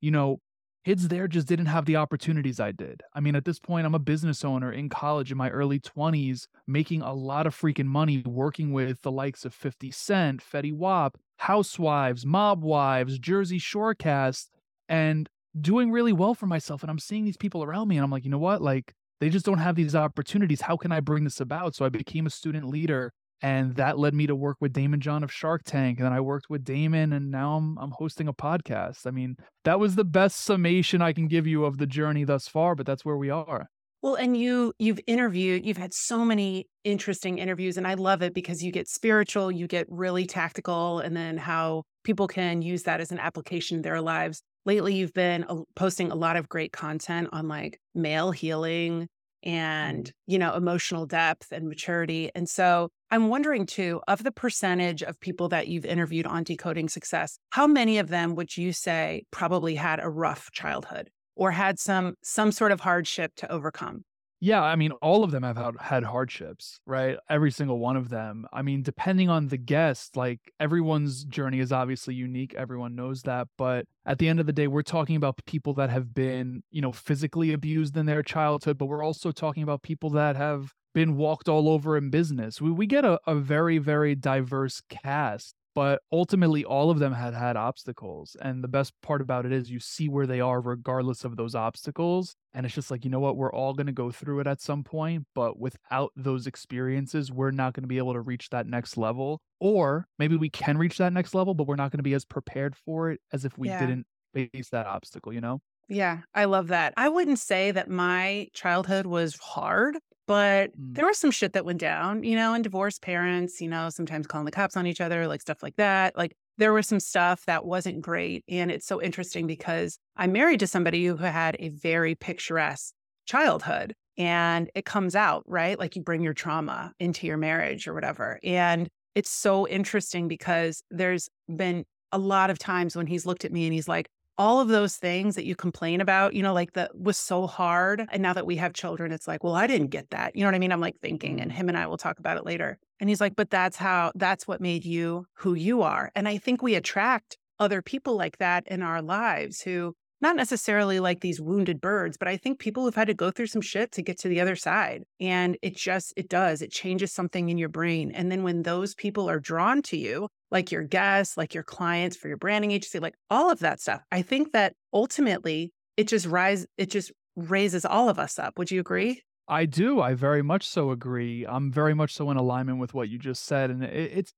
you 0.00 0.10
know, 0.10 0.40
kids 0.84 1.08
there 1.08 1.28
just 1.28 1.46
didn't 1.46 1.66
have 1.66 1.84
the 1.84 1.96
opportunities 1.96 2.60
I 2.60 2.72
did. 2.72 3.02
I 3.14 3.20
mean, 3.20 3.34
at 3.34 3.44
this 3.44 3.58
point, 3.58 3.86
I'm 3.86 3.94
a 3.94 3.98
business 3.98 4.44
owner 4.44 4.72
in 4.72 4.88
college 4.88 5.30
in 5.32 5.38
my 5.38 5.50
early 5.50 5.80
20s, 5.80 6.46
making 6.66 7.02
a 7.02 7.12
lot 7.12 7.46
of 7.46 7.58
freaking 7.58 7.86
money 7.86 8.22
working 8.24 8.72
with 8.72 9.02
the 9.02 9.10
likes 9.10 9.44
of 9.44 9.52
50 9.52 9.90
Cent, 9.90 10.40
Fetty 10.42 10.72
Wap, 10.72 11.18
Housewives, 11.38 12.24
Mob 12.24 12.62
Wives, 12.62 13.18
Jersey 13.18 13.58
Shorecast, 13.58 14.48
and 14.90 15.26
doing 15.58 15.90
really 15.90 16.12
well 16.12 16.34
for 16.34 16.46
myself. 16.46 16.82
And 16.82 16.90
I'm 16.90 16.98
seeing 16.98 17.24
these 17.24 17.38
people 17.38 17.62
around 17.62 17.88
me 17.88 17.96
and 17.96 18.04
I'm 18.04 18.10
like, 18.10 18.24
you 18.24 18.30
know 18.30 18.38
what? 18.38 18.60
Like, 18.60 18.92
they 19.20 19.30
just 19.30 19.46
don't 19.46 19.58
have 19.58 19.76
these 19.76 19.94
opportunities. 19.94 20.60
How 20.60 20.76
can 20.76 20.92
I 20.92 21.00
bring 21.00 21.24
this 21.24 21.40
about? 21.40 21.74
So 21.74 21.86
I 21.86 21.88
became 21.88 22.26
a 22.26 22.30
student 22.30 22.66
leader 22.66 23.12
and 23.42 23.74
that 23.76 23.98
led 23.98 24.14
me 24.14 24.26
to 24.26 24.36
work 24.36 24.58
with 24.60 24.72
Daymond 24.72 24.98
John 24.98 25.24
of 25.24 25.32
Shark 25.32 25.62
Tank. 25.64 25.98
And 25.98 26.06
then 26.06 26.12
I 26.12 26.20
worked 26.20 26.50
with 26.50 26.64
Daymond, 26.64 27.14
and 27.14 27.30
now 27.30 27.56
I'm 27.56 27.78
I'm 27.78 27.92
hosting 27.92 28.28
a 28.28 28.34
podcast. 28.34 29.06
I 29.06 29.10
mean, 29.10 29.36
that 29.64 29.80
was 29.80 29.94
the 29.94 30.04
best 30.04 30.40
summation 30.40 31.00
I 31.00 31.12
can 31.12 31.26
give 31.26 31.46
you 31.46 31.64
of 31.64 31.78
the 31.78 31.86
journey 31.86 32.24
thus 32.24 32.48
far, 32.48 32.74
but 32.74 32.86
that's 32.86 33.04
where 33.04 33.16
we 33.16 33.30
are. 33.30 33.68
Well, 34.02 34.14
and 34.14 34.36
you 34.36 34.72
you've 34.78 35.00
interviewed, 35.06 35.66
you've 35.66 35.76
had 35.76 35.94
so 35.94 36.24
many 36.24 36.66
interesting 36.84 37.38
interviews, 37.38 37.76
and 37.76 37.86
I 37.86 37.94
love 37.94 38.22
it 38.22 38.34
because 38.34 38.62
you 38.62 38.72
get 38.72 38.88
spiritual, 38.88 39.50
you 39.50 39.66
get 39.66 39.86
really 39.88 40.26
tactical, 40.26 41.00
and 41.00 41.16
then 41.16 41.36
how 41.36 41.84
people 42.04 42.26
can 42.26 42.62
use 42.62 42.84
that 42.84 43.00
as 43.00 43.12
an 43.12 43.18
application 43.18 43.76
in 43.76 43.82
their 43.82 44.00
lives. 44.00 44.42
Lately, 44.66 44.94
you've 44.94 45.14
been 45.14 45.46
posting 45.74 46.10
a 46.10 46.14
lot 46.14 46.36
of 46.36 46.48
great 46.48 46.72
content 46.72 47.28
on 47.32 47.48
like 47.48 47.80
male 47.94 48.30
healing, 48.30 49.08
and 49.42 50.06
mm. 50.06 50.12
you 50.26 50.38
know 50.38 50.54
emotional 50.54 51.06
depth 51.06 51.52
and 51.52 51.68
maturity 51.68 52.30
and 52.34 52.48
so 52.48 52.88
i'm 53.10 53.28
wondering 53.28 53.66
too 53.66 54.00
of 54.08 54.22
the 54.22 54.32
percentage 54.32 55.02
of 55.02 55.18
people 55.20 55.48
that 55.48 55.68
you've 55.68 55.84
interviewed 55.84 56.26
on 56.26 56.42
decoding 56.42 56.88
success 56.88 57.38
how 57.50 57.66
many 57.66 57.98
of 57.98 58.08
them 58.08 58.34
would 58.34 58.56
you 58.56 58.72
say 58.72 59.22
probably 59.30 59.74
had 59.74 60.00
a 60.00 60.08
rough 60.08 60.50
childhood 60.52 61.10
or 61.36 61.50
had 61.50 61.78
some 61.78 62.14
some 62.22 62.52
sort 62.52 62.72
of 62.72 62.80
hardship 62.80 63.32
to 63.36 63.50
overcome 63.50 64.04
yeah, 64.42 64.62
I 64.62 64.74
mean, 64.74 64.92
all 65.02 65.22
of 65.22 65.32
them 65.32 65.42
have 65.42 65.58
had, 65.78 66.02
hardships, 66.02 66.80
right? 66.86 67.18
Every 67.28 67.50
single 67.50 67.78
one 67.78 67.96
of 67.96 68.08
them. 68.08 68.46
I 68.52 68.62
mean, 68.62 68.82
depending 68.82 69.28
on 69.28 69.48
the 69.48 69.58
guest, 69.58 70.16
like 70.16 70.40
everyone's 70.58 71.24
journey 71.24 71.60
is 71.60 71.72
obviously 71.72 72.14
unique. 72.14 72.54
Everyone 72.54 72.94
knows 72.94 73.22
that. 73.22 73.48
But 73.58 73.86
at 74.06 74.18
the 74.18 74.28
end 74.28 74.40
of 74.40 74.46
the 74.46 74.54
day, 74.54 74.66
we're 74.66 74.80
talking 74.80 75.16
about 75.16 75.44
people 75.44 75.74
that 75.74 75.90
have 75.90 76.14
been, 76.14 76.62
you 76.70 76.80
know, 76.80 76.90
physically 76.90 77.52
abused 77.52 77.98
in 77.98 78.06
their 78.06 78.22
childhood, 78.22 78.78
but 78.78 78.86
we're 78.86 79.04
also 79.04 79.30
talking 79.30 79.62
about 79.62 79.82
people 79.82 80.08
that 80.10 80.36
have 80.36 80.72
been 80.94 81.16
walked 81.16 81.48
all 81.48 81.68
over 81.68 81.98
in 81.98 82.08
business. 82.08 82.62
We, 82.62 82.70
we 82.70 82.86
get 82.86 83.04
a, 83.04 83.20
a 83.26 83.34
very, 83.34 83.76
very 83.76 84.14
diverse 84.14 84.82
cast 84.88 85.54
but 85.74 86.02
ultimately 86.12 86.64
all 86.64 86.90
of 86.90 86.98
them 86.98 87.12
had 87.12 87.34
had 87.34 87.56
obstacles 87.56 88.36
and 88.40 88.62
the 88.62 88.68
best 88.68 88.92
part 89.02 89.20
about 89.20 89.46
it 89.46 89.52
is 89.52 89.70
you 89.70 89.80
see 89.80 90.08
where 90.08 90.26
they 90.26 90.40
are 90.40 90.60
regardless 90.60 91.24
of 91.24 91.36
those 91.36 91.54
obstacles 91.54 92.34
and 92.54 92.66
it's 92.66 92.74
just 92.74 92.90
like 92.90 93.04
you 93.04 93.10
know 93.10 93.20
what 93.20 93.36
we're 93.36 93.52
all 93.52 93.74
going 93.74 93.86
to 93.86 93.92
go 93.92 94.10
through 94.10 94.40
it 94.40 94.46
at 94.46 94.60
some 94.60 94.82
point 94.82 95.24
but 95.34 95.58
without 95.58 96.12
those 96.16 96.46
experiences 96.46 97.30
we're 97.30 97.50
not 97.50 97.74
going 97.74 97.82
to 97.82 97.88
be 97.88 97.98
able 97.98 98.12
to 98.12 98.20
reach 98.20 98.48
that 98.50 98.66
next 98.66 98.96
level 98.96 99.40
or 99.60 100.06
maybe 100.18 100.36
we 100.36 100.50
can 100.50 100.78
reach 100.78 100.98
that 100.98 101.12
next 101.12 101.34
level 101.34 101.54
but 101.54 101.66
we're 101.66 101.76
not 101.76 101.90
going 101.90 101.98
to 101.98 102.02
be 102.02 102.14
as 102.14 102.24
prepared 102.24 102.76
for 102.76 103.10
it 103.10 103.20
as 103.32 103.44
if 103.44 103.56
we 103.58 103.68
yeah. 103.68 103.80
didn't 103.80 104.06
face 104.34 104.68
that 104.70 104.86
obstacle 104.86 105.32
you 105.32 105.40
know 105.40 105.60
yeah, 105.92 106.18
I 106.32 106.44
love 106.44 106.68
that. 106.68 106.94
I 106.96 107.08
wouldn't 107.08 107.40
say 107.40 107.72
that 107.72 107.90
my 107.90 108.46
childhood 108.54 109.06
was 109.06 109.34
hard 109.34 109.98
but 110.30 110.70
mm. 110.70 110.94
there 110.94 111.06
was 111.06 111.18
some 111.18 111.32
shit 111.32 111.54
that 111.54 111.64
went 111.64 111.80
down, 111.80 112.22
you 112.22 112.36
know, 112.36 112.54
and 112.54 112.62
divorced 112.62 113.02
parents, 113.02 113.60
you 113.60 113.66
know, 113.66 113.90
sometimes 113.90 114.28
calling 114.28 114.44
the 114.44 114.52
cops 114.52 114.76
on 114.76 114.86
each 114.86 115.00
other, 115.00 115.26
like 115.26 115.40
stuff 115.40 115.60
like 115.60 115.74
that. 115.74 116.16
Like 116.16 116.36
there 116.56 116.72
was 116.72 116.86
some 116.86 117.00
stuff 117.00 117.44
that 117.46 117.64
wasn't 117.64 118.00
great. 118.00 118.44
And 118.48 118.70
it's 118.70 118.86
so 118.86 119.02
interesting 119.02 119.48
because 119.48 119.98
I'm 120.16 120.30
married 120.30 120.60
to 120.60 120.68
somebody 120.68 121.04
who 121.04 121.16
had 121.16 121.56
a 121.58 121.70
very 121.70 122.14
picturesque 122.14 122.94
childhood 123.26 123.92
and 124.16 124.70
it 124.76 124.84
comes 124.84 125.16
out, 125.16 125.42
right? 125.48 125.76
Like 125.76 125.96
you 125.96 126.02
bring 126.02 126.22
your 126.22 126.32
trauma 126.32 126.92
into 127.00 127.26
your 127.26 127.36
marriage 127.36 127.88
or 127.88 127.94
whatever. 127.94 128.38
And 128.44 128.88
it's 129.16 129.30
so 129.30 129.66
interesting 129.66 130.28
because 130.28 130.80
there's 130.92 131.28
been 131.52 131.84
a 132.12 132.18
lot 132.18 132.50
of 132.50 132.58
times 132.60 132.94
when 132.94 133.08
he's 133.08 133.26
looked 133.26 133.44
at 133.44 133.50
me 133.50 133.64
and 133.66 133.74
he's 133.74 133.88
like, 133.88 134.08
all 134.40 134.58
of 134.58 134.68
those 134.68 134.96
things 134.96 135.34
that 135.34 135.44
you 135.44 135.54
complain 135.54 136.00
about, 136.00 136.32
you 136.32 136.42
know, 136.42 136.54
like 136.54 136.72
that 136.72 136.98
was 136.98 137.18
so 137.18 137.46
hard. 137.46 138.06
And 138.10 138.22
now 138.22 138.32
that 138.32 138.46
we 138.46 138.56
have 138.56 138.72
children, 138.72 139.12
it's 139.12 139.28
like, 139.28 139.44
well, 139.44 139.54
I 139.54 139.66
didn't 139.66 139.88
get 139.88 140.08
that. 140.12 140.34
You 140.34 140.40
know 140.40 140.46
what 140.46 140.54
I 140.54 140.58
mean? 140.58 140.72
I'm 140.72 140.80
like 140.80 140.98
thinking, 141.02 141.42
and 141.42 141.52
him 141.52 141.68
and 141.68 141.76
I 141.76 141.86
will 141.86 141.98
talk 141.98 142.18
about 142.18 142.38
it 142.38 142.46
later. 142.46 142.78
And 143.00 143.10
he's 143.10 143.20
like, 143.20 143.36
but 143.36 143.50
that's 143.50 143.76
how, 143.76 144.12
that's 144.14 144.48
what 144.48 144.62
made 144.62 144.86
you 144.86 145.26
who 145.34 145.52
you 145.52 145.82
are. 145.82 146.10
And 146.14 146.26
I 146.26 146.38
think 146.38 146.62
we 146.62 146.74
attract 146.74 147.36
other 147.58 147.82
people 147.82 148.16
like 148.16 148.38
that 148.38 148.66
in 148.66 148.80
our 148.80 149.02
lives 149.02 149.60
who, 149.60 149.94
not 150.20 150.36
necessarily 150.36 151.00
like 151.00 151.20
these 151.20 151.40
wounded 151.40 151.80
birds, 151.80 152.16
but 152.16 152.28
I 152.28 152.36
think 152.36 152.58
people 152.58 152.84
who've 152.84 152.94
had 152.94 153.08
to 153.08 153.14
go 153.14 153.30
through 153.30 153.46
some 153.46 153.62
shit 153.62 153.92
to 153.92 154.02
get 154.02 154.18
to 154.20 154.28
the 154.28 154.40
other 154.40 154.56
side. 154.56 155.04
And 155.18 155.56
it 155.62 155.76
just, 155.76 156.12
it 156.16 156.28
does, 156.28 156.62
it 156.62 156.70
changes 156.70 157.12
something 157.12 157.48
in 157.48 157.58
your 157.58 157.68
brain. 157.68 158.10
And 158.12 158.30
then 158.30 158.42
when 158.42 158.62
those 158.62 158.94
people 158.94 159.30
are 159.30 159.40
drawn 159.40 159.82
to 159.82 159.96
you, 159.96 160.28
like 160.50 160.70
your 160.70 160.82
guests, 160.82 161.36
like 161.36 161.54
your 161.54 161.62
clients 161.62 162.16
for 162.16 162.28
your 162.28 162.36
branding 162.36 162.72
agency, 162.72 162.98
like 162.98 163.14
all 163.30 163.50
of 163.50 163.60
that 163.60 163.80
stuff. 163.80 164.02
I 164.10 164.22
think 164.22 164.52
that 164.52 164.74
ultimately 164.92 165.72
it 165.96 166.08
just 166.08 166.26
rise 166.26 166.66
it 166.76 166.90
just 166.90 167.12
raises 167.36 167.84
all 167.84 168.08
of 168.08 168.18
us 168.18 168.38
up. 168.38 168.58
Would 168.58 168.70
you 168.70 168.80
agree? 168.80 169.22
I 169.48 169.66
do. 169.66 170.00
I 170.00 170.14
very 170.14 170.42
much 170.42 170.68
so 170.68 170.90
agree. 170.90 171.44
I'm 171.44 171.72
very 171.72 171.94
much 171.94 172.14
so 172.14 172.30
in 172.30 172.36
alignment 172.36 172.78
with 172.78 172.94
what 172.94 173.08
you 173.08 173.18
just 173.18 173.44
said. 173.44 173.70
And 173.70 173.82
it, 173.82 174.12
it's 174.14 174.32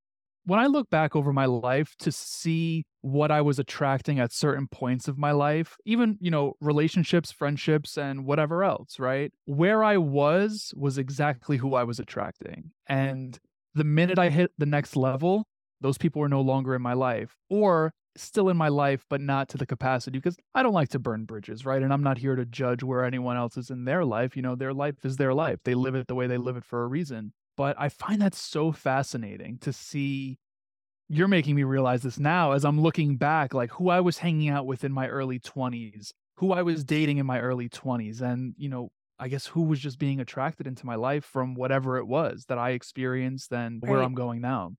when 0.44 0.58
I 0.58 0.66
look 0.66 0.90
back 0.90 1.14
over 1.14 1.32
my 1.32 1.46
life 1.46 1.94
to 2.00 2.10
see 2.10 2.84
what 3.00 3.30
I 3.30 3.40
was 3.40 3.58
attracting 3.58 4.18
at 4.18 4.32
certain 4.32 4.66
points 4.68 5.08
of 5.08 5.18
my 5.18 5.32
life, 5.32 5.76
even, 5.84 6.18
you 6.20 6.30
know, 6.30 6.54
relationships, 6.60 7.30
friendships, 7.30 7.96
and 7.96 8.24
whatever 8.24 8.64
else, 8.64 8.98
right? 8.98 9.32
Where 9.44 9.84
I 9.84 9.96
was 9.98 10.72
was 10.76 10.98
exactly 10.98 11.58
who 11.58 11.74
I 11.74 11.84
was 11.84 11.98
attracting. 11.98 12.72
And 12.88 13.38
the 13.74 13.84
minute 13.84 14.18
I 14.18 14.30
hit 14.30 14.52
the 14.58 14.66
next 14.66 14.96
level, 14.96 15.46
those 15.80 15.98
people 15.98 16.20
were 16.20 16.28
no 16.28 16.40
longer 16.40 16.74
in 16.74 16.82
my 16.82 16.92
life 16.92 17.36
or 17.50 17.92
still 18.16 18.48
in 18.48 18.56
my 18.56 18.68
life 18.68 19.04
but 19.08 19.20
not 19.20 19.48
to 19.48 19.56
the 19.56 19.66
capacity 19.66 20.18
because 20.18 20.36
I 20.54 20.62
don't 20.62 20.74
like 20.74 20.90
to 20.90 20.98
burn 20.98 21.24
bridges, 21.24 21.64
right? 21.64 21.82
And 21.82 21.92
I'm 21.92 22.02
not 22.02 22.18
here 22.18 22.36
to 22.36 22.44
judge 22.44 22.82
where 22.82 23.04
anyone 23.04 23.36
else 23.36 23.56
is 23.56 23.70
in 23.70 23.84
their 23.84 24.04
life. 24.04 24.36
You 24.36 24.42
know, 24.42 24.54
their 24.54 24.74
life 24.74 25.04
is 25.04 25.16
their 25.16 25.32
life. 25.34 25.60
They 25.64 25.74
live 25.74 25.94
it 25.94 26.08
the 26.08 26.14
way 26.14 26.26
they 26.26 26.36
live 26.36 26.56
it 26.56 26.64
for 26.64 26.82
a 26.82 26.86
reason. 26.86 27.32
But 27.62 27.76
I 27.78 27.90
find 27.90 28.20
that 28.20 28.34
so 28.34 28.72
fascinating 28.72 29.58
to 29.58 29.72
see 29.72 30.40
you're 31.08 31.28
making 31.28 31.54
me 31.54 31.62
realize 31.62 32.02
this 32.02 32.18
now 32.18 32.50
as 32.50 32.64
I'm 32.64 32.80
looking 32.80 33.18
back 33.18 33.54
like 33.54 33.70
who 33.70 33.88
I 33.88 34.00
was 34.00 34.18
hanging 34.18 34.48
out 34.48 34.66
with 34.66 34.82
in 34.82 34.90
my 34.90 35.06
early 35.06 35.38
20s, 35.38 36.10
who 36.38 36.52
I 36.52 36.62
was 36.62 36.82
dating 36.82 37.18
in 37.18 37.26
my 37.26 37.38
early 37.38 37.68
20s 37.68 38.20
and, 38.20 38.54
you 38.58 38.68
know, 38.68 38.90
I 39.20 39.28
guess 39.28 39.46
who 39.46 39.62
was 39.62 39.78
just 39.78 40.00
being 40.00 40.18
attracted 40.18 40.66
into 40.66 40.86
my 40.86 40.96
life 40.96 41.24
from 41.24 41.54
whatever 41.54 41.98
it 41.98 42.08
was 42.08 42.46
that 42.48 42.58
I 42.58 42.70
experienced 42.70 43.52
and 43.52 43.80
right. 43.80 43.92
where 43.92 44.02
I'm 44.02 44.14
going 44.14 44.40
now. 44.40 44.72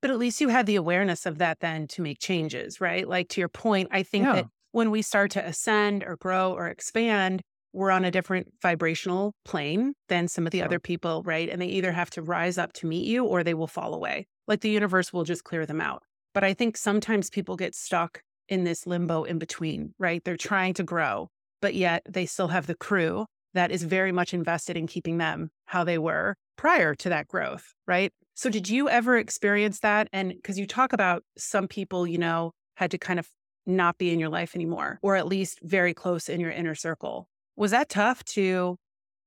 But 0.00 0.10
at 0.10 0.18
least 0.18 0.40
you 0.40 0.48
had 0.48 0.64
the 0.64 0.76
awareness 0.76 1.26
of 1.26 1.36
that 1.36 1.60
then 1.60 1.88
to 1.88 2.00
make 2.00 2.20
changes, 2.20 2.80
right? 2.80 3.06
Like 3.06 3.28
to 3.28 3.40
your 3.42 3.50
point, 3.50 3.88
I 3.90 4.02
think 4.02 4.24
yeah. 4.24 4.32
that 4.32 4.46
when 4.72 4.90
we 4.90 5.02
start 5.02 5.30
to 5.32 5.44
ascend 5.44 6.04
or 6.04 6.16
grow 6.16 6.54
or 6.54 6.68
expand, 6.68 7.42
we're 7.72 7.90
on 7.90 8.04
a 8.04 8.10
different 8.10 8.52
vibrational 8.62 9.34
plane 9.44 9.94
than 10.08 10.28
some 10.28 10.46
of 10.46 10.52
the 10.52 10.62
other 10.62 10.78
people, 10.78 11.22
right? 11.24 11.48
And 11.48 11.60
they 11.60 11.66
either 11.66 11.92
have 11.92 12.10
to 12.10 12.22
rise 12.22 12.58
up 12.58 12.72
to 12.74 12.86
meet 12.86 13.06
you 13.06 13.24
or 13.24 13.42
they 13.42 13.54
will 13.54 13.66
fall 13.66 13.94
away. 13.94 14.26
Like 14.48 14.60
the 14.60 14.70
universe 14.70 15.12
will 15.12 15.24
just 15.24 15.44
clear 15.44 15.66
them 15.66 15.80
out. 15.80 16.02
But 16.34 16.44
I 16.44 16.54
think 16.54 16.76
sometimes 16.76 17.30
people 17.30 17.56
get 17.56 17.74
stuck 17.74 18.22
in 18.48 18.64
this 18.64 18.86
limbo 18.86 19.24
in 19.24 19.38
between, 19.38 19.94
right? 19.98 20.24
They're 20.24 20.36
trying 20.36 20.74
to 20.74 20.82
grow, 20.82 21.28
but 21.62 21.74
yet 21.74 22.02
they 22.08 22.26
still 22.26 22.48
have 22.48 22.66
the 22.66 22.74
crew 22.74 23.26
that 23.54 23.70
is 23.70 23.82
very 23.82 24.12
much 24.12 24.34
invested 24.34 24.76
in 24.76 24.86
keeping 24.86 25.18
them 25.18 25.50
how 25.66 25.84
they 25.84 25.98
were 25.98 26.36
prior 26.56 26.94
to 26.94 27.08
that 27.08 27.28
growth, 27.28 27.72
right? 27.86 28.12
So 28.34 28.50
did 28.50 28.68
you 28.68 28.88
ever 28.88 29.16
experience 29.16 29.80
that? 29.80 30.08
And 30.12 30.32
because 30.32 30.58
you 30.58 30.66
talk 30.66 30.92
about 30.92 31.22
some 31.36 31.68
people, 31.68 32.06
you 32.06 32.18
know, 32.18 32.52
had 32.76 32.90
to 32.92 32.98
kind 32.98 33.18
of 33.18 33.28
not 33.66 33.98
be 33.98 34.12
in 34.12 34.18
your 34.18 34.28
life 34.28 34.54
anymore, 34.54 34.98
or 35.02 35.16
at 35.16 35.26
least 35.26 35.60
very 35.62 35.94
close 35.94 36.28
in 36.28 36.40
your 36.40 36.50
inner 36.50 36.74
circle. 36.74 37.28
Was 37.60 37.72
that 37.72 37.90
tough 37.90 38.24
to 38.24 38.78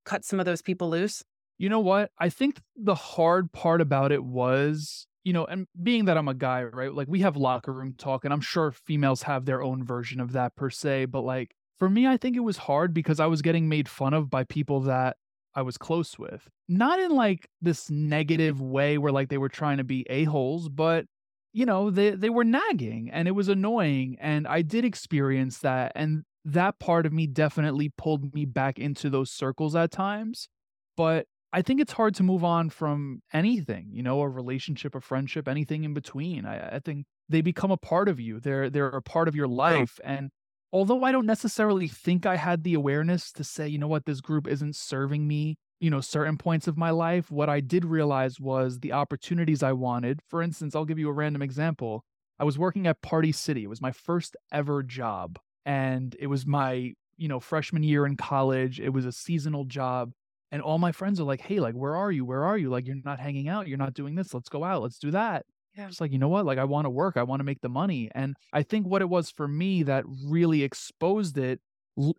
cut 0.06 0.25
some 0.25 0.40
of 0.40 0.48
those 0.48 0.63
people 0.63 0.90
loose? 0.90 1.24
You 1.60 1.70
know 1.70 1.80
what? 1.80 2.10
I 2.18 2.30
think 2.30 2.60
the 2.75 2.96
hard 2.96 3.52
part 3.52 3.80
about 3.80 4.12
it 4.12 4.24
was, 4.24 5.06
you 5.24 5.34
know, 5.34 5.46
and 5.46 5.68
being 5.84 6.06
that 6.06 6.18
I'm 6.18 6.28
a 6.28 6.34
guy, 6.34 6.63
right? 6.63 6.92
Like 6.92 7.08
we 7.08 7.20
have 7.20 7.38
locker 7.38 7.72
room 7.72 7.94
talk, 7.96 8.25
and 8.25 8.34
I'm 8.34 8.42
sure 8.42 8.72
females 8.72 9.22
have 9.22 9.46
their 9.46 9.62
own 9.62 9.84
version 9.84 10.20
of 10.20 10.32
that 10.32 10.56
per 10.56 10.72
se. 10.72 11.06
But 11.06 11.22
like 11.22 11.56
for 11.78 11.88
me, 11.88 12.08
I 12.08 12.18
think 12.18 12.36
it 12.36 12.40
was 12.40 12.58
hard 12.58 12.92
because 12.92 13.20
I 13.20 13.28
was 13.28 13.44
getting 13.44 13.70
made 13.70 13.88
fun 13.88 14.16
of 14.16 14.32
by 14.32 14.46
people 14.46 14.80
that 14.82 15.18
I 15.54 15.62
was 15.62 15.78
close 15.78 16.18
with. 16.18 16.50
Not 16.68 16.98
in 16.98 17.12
like 17.12 17.48
this 17.62 17.92
negative 17.92 18.60
way 18.60 18.98
where 18.98 19.12
like 19.12 19.30
they 19.30 19.38
were 19.38 19.48
trying 19.48 19.78
to 19.78 19.84
be 19.84 20.08
a-holes, 20.10 20.70
but 20.70 21.06
you 21.52 21.68
know, 21.68 21.92
they 21.92 22.10
they 22.10 22.32
were 22.32 22.44
nagging 22.44 23.12
and 23.12 23.28
it 23.28 23.36
was 23.36 23.48
annoying 23.48 24.18
and 24.20 24.48
I 24.48 24.63
did 24.63 24.86
experience 24.86 25.60
that 25.60 25.92
and 25.94 26.24
that 26.46 26.80
part 26.80 27.06
of 27.06 27.14
me 27.14 27.28
definitely 27.28 27.92
pulled 27.98 28.34
me 28.34 28.46
back 28.46 28.80
into 28.80 29.10
those 29.10 29.32
circles 29.32 29.76
at 29.76 29.92
times. 29.92 30.50
But 30.96 31.26
I 31.52 31.62
think 31.62 31.80
it's 31.80 31.94
hard 31.94 32.16
to 32.16 32.24
move 32.24 32.44
on 32.44 32.70
from 32.70 33.22
anything, 33.32 33.90
you 33.92 34.04
know, 34.04 34.22
a 34.22 34.30
relationship, 34.30 34.96
a 34.96 35.02
friendship, 35.02 35.48
anything 35.48 35.84
in 35.84 35.94
between. 35.94 36.46
I, 36.46 36.76
I 36.76 36.80
think 36.80 37.06
they 37.30 37.42
become 37.42 37.72
a 37.72 37.78
part 37.78 38.10
of 38.10 38.20
you. 38.20 38.40
They're 38.40 38.70
they're 38.70 38.88
a 38.88 39.02
part 39.02 39.28
of 39.28 39.36
your 39.36 39.48
life. 39.48 40.00
And 40.04 40.32
although 40.72 41.04
I 41.04 41.12
don't 41.12 41.26
necessarily 41.26 41.88
think 41.88 42.26
I 42.26 42.36
had 42.36 42.64
the 42.64 42.74
awareness 42.74 43.32
to 43.34 43.44
say, 43.44 43.68
you 43.68 43.78
know 43.78 43.88
what, 43.88 44.06
this 44.06 44.20
group 44.20 44.48
isn't 44.48 44.76
serving 44.76 45.28
me, 45.28 45.56
you 45.80 45.90
know, 45.90 46.02
certain 46.02 46.38
points 46.38 46.68
of 46.68 46.78
my 46.78 46.90
life, 46.90 47.30
what 47.30 47.50
I 47.50 47.60
did 47.60 47.86
realize 47.86 48.40
was 48.40 48.80
the 48.80 48.92
opportunities 48.92 49.62
I 49.62 49.74
wanted. 49.74 50.22
For 50.28 50.42
instance, 50.42 50.76
I'll 50.76 50.86
give 50.86 51.00
you 51.00 51.10
a 51.10 51.14
random 51.14 51.44
example. 51.44 52.04
I 52.40 52.46
was 52.46 52.58
working 52.58 52.88
at 52.88 53.02
Party 53.02 53.32
City. 53.32 53.64
It 53.64 53.70
was 53.70 53.82
my 53.82 53.92
first 53.92 54.36
ever 54.52 54.82
job. 54.82 55.38
And 55.65 56.15
it 56.20 56.27
was 56.27 56.46
my, 56.46 56.93
you 57.17 57.27
know, 57.27 57.39
freshman 57.39 57.84
year 57.84 58.05
in 58.05 58.17
college. 58.17 58.79
It 58.79 58.89
was 58.89 59.05
a 59.05 59.12
seasonal 59.12 59.65
job. 59.65 60.12
And 60.51 60.62
all 60.62 60.77
my 60.77 60.91
friends 60.91 61.20
are 61.20 61.24
like, 61.24 61.41
hey, 61.41 61.60
like, 61.60 61.74
where 61.74 61.96
are 61.96 62.12
you? 62.12 62.25
Where 62.25 62.43
are 62.43 62.58
you? 62.58 62.70
Like, 62.70 62.86
you're 62.86 62.98
not 63.03 63.20
hanging 63.20 63.48
out. 63.48 63.67
You're 63.67 63.77
not 63.77 63.93
doing 63.93 64.15
this. 64.15 64.34
Let's 64.34 64.50
go 64.50 64.63
out. 64.63 64.84
Let's 64.84 65.00
do 65.00 65.12
that. 65.12 65.46
Yeah. 65.75 65.88
It's 65.88 66.00
like, 66.00 66.12
you 66.12 66.20
know 66.20 66.27
what? 66.27 66.46
Like, 66.46 66.60
I 66.60 66.65
want 66.65 66.86
to 66.86 66.91
work. 66.91 67.17
I 67.17 67.24
want 67.24 67.39
to 67.39 67.43
make 67.43 67.62
the 67.62 67.70
money. 67.70 68.10
And 68.13 68.36
I 68.51 68.62
think 68.62 68.86
what 68.86 69.01
it 69.01 69.10
was 69.10 69.32
for 69.32 69.48
me 69.48 69.82
that 69.84 70.03
really 70.08 70.62
exposed 70.62 71.38
it, 71.38 71.60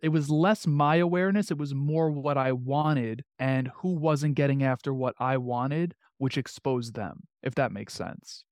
it 0.01 0.09
was 0.09 0.29
less 0.29 0.67
my 0.67 0.97
awareness. 0.97 1.51
It 1.51 1.57
was 1.57 1.73
more 1.73 2.09
what 2.11 2.37
I 2.37 2.51
wanted 2.51 3.23
and 3.39 3.69
who 3.77 3.95
wasn't 3.95 4.35
getting 4.35 4.63
after 4.63 4.93
what 4.93 5.15
I 5.19 5.37
wanted, 5.37 5.95
which 6.17 6.37
exposed 6.37 6.95
them, 6.95 7.27
if 7.43 7.55
that 7.55 7.71
makes 7.71 7.93
sense. 7.93 8.43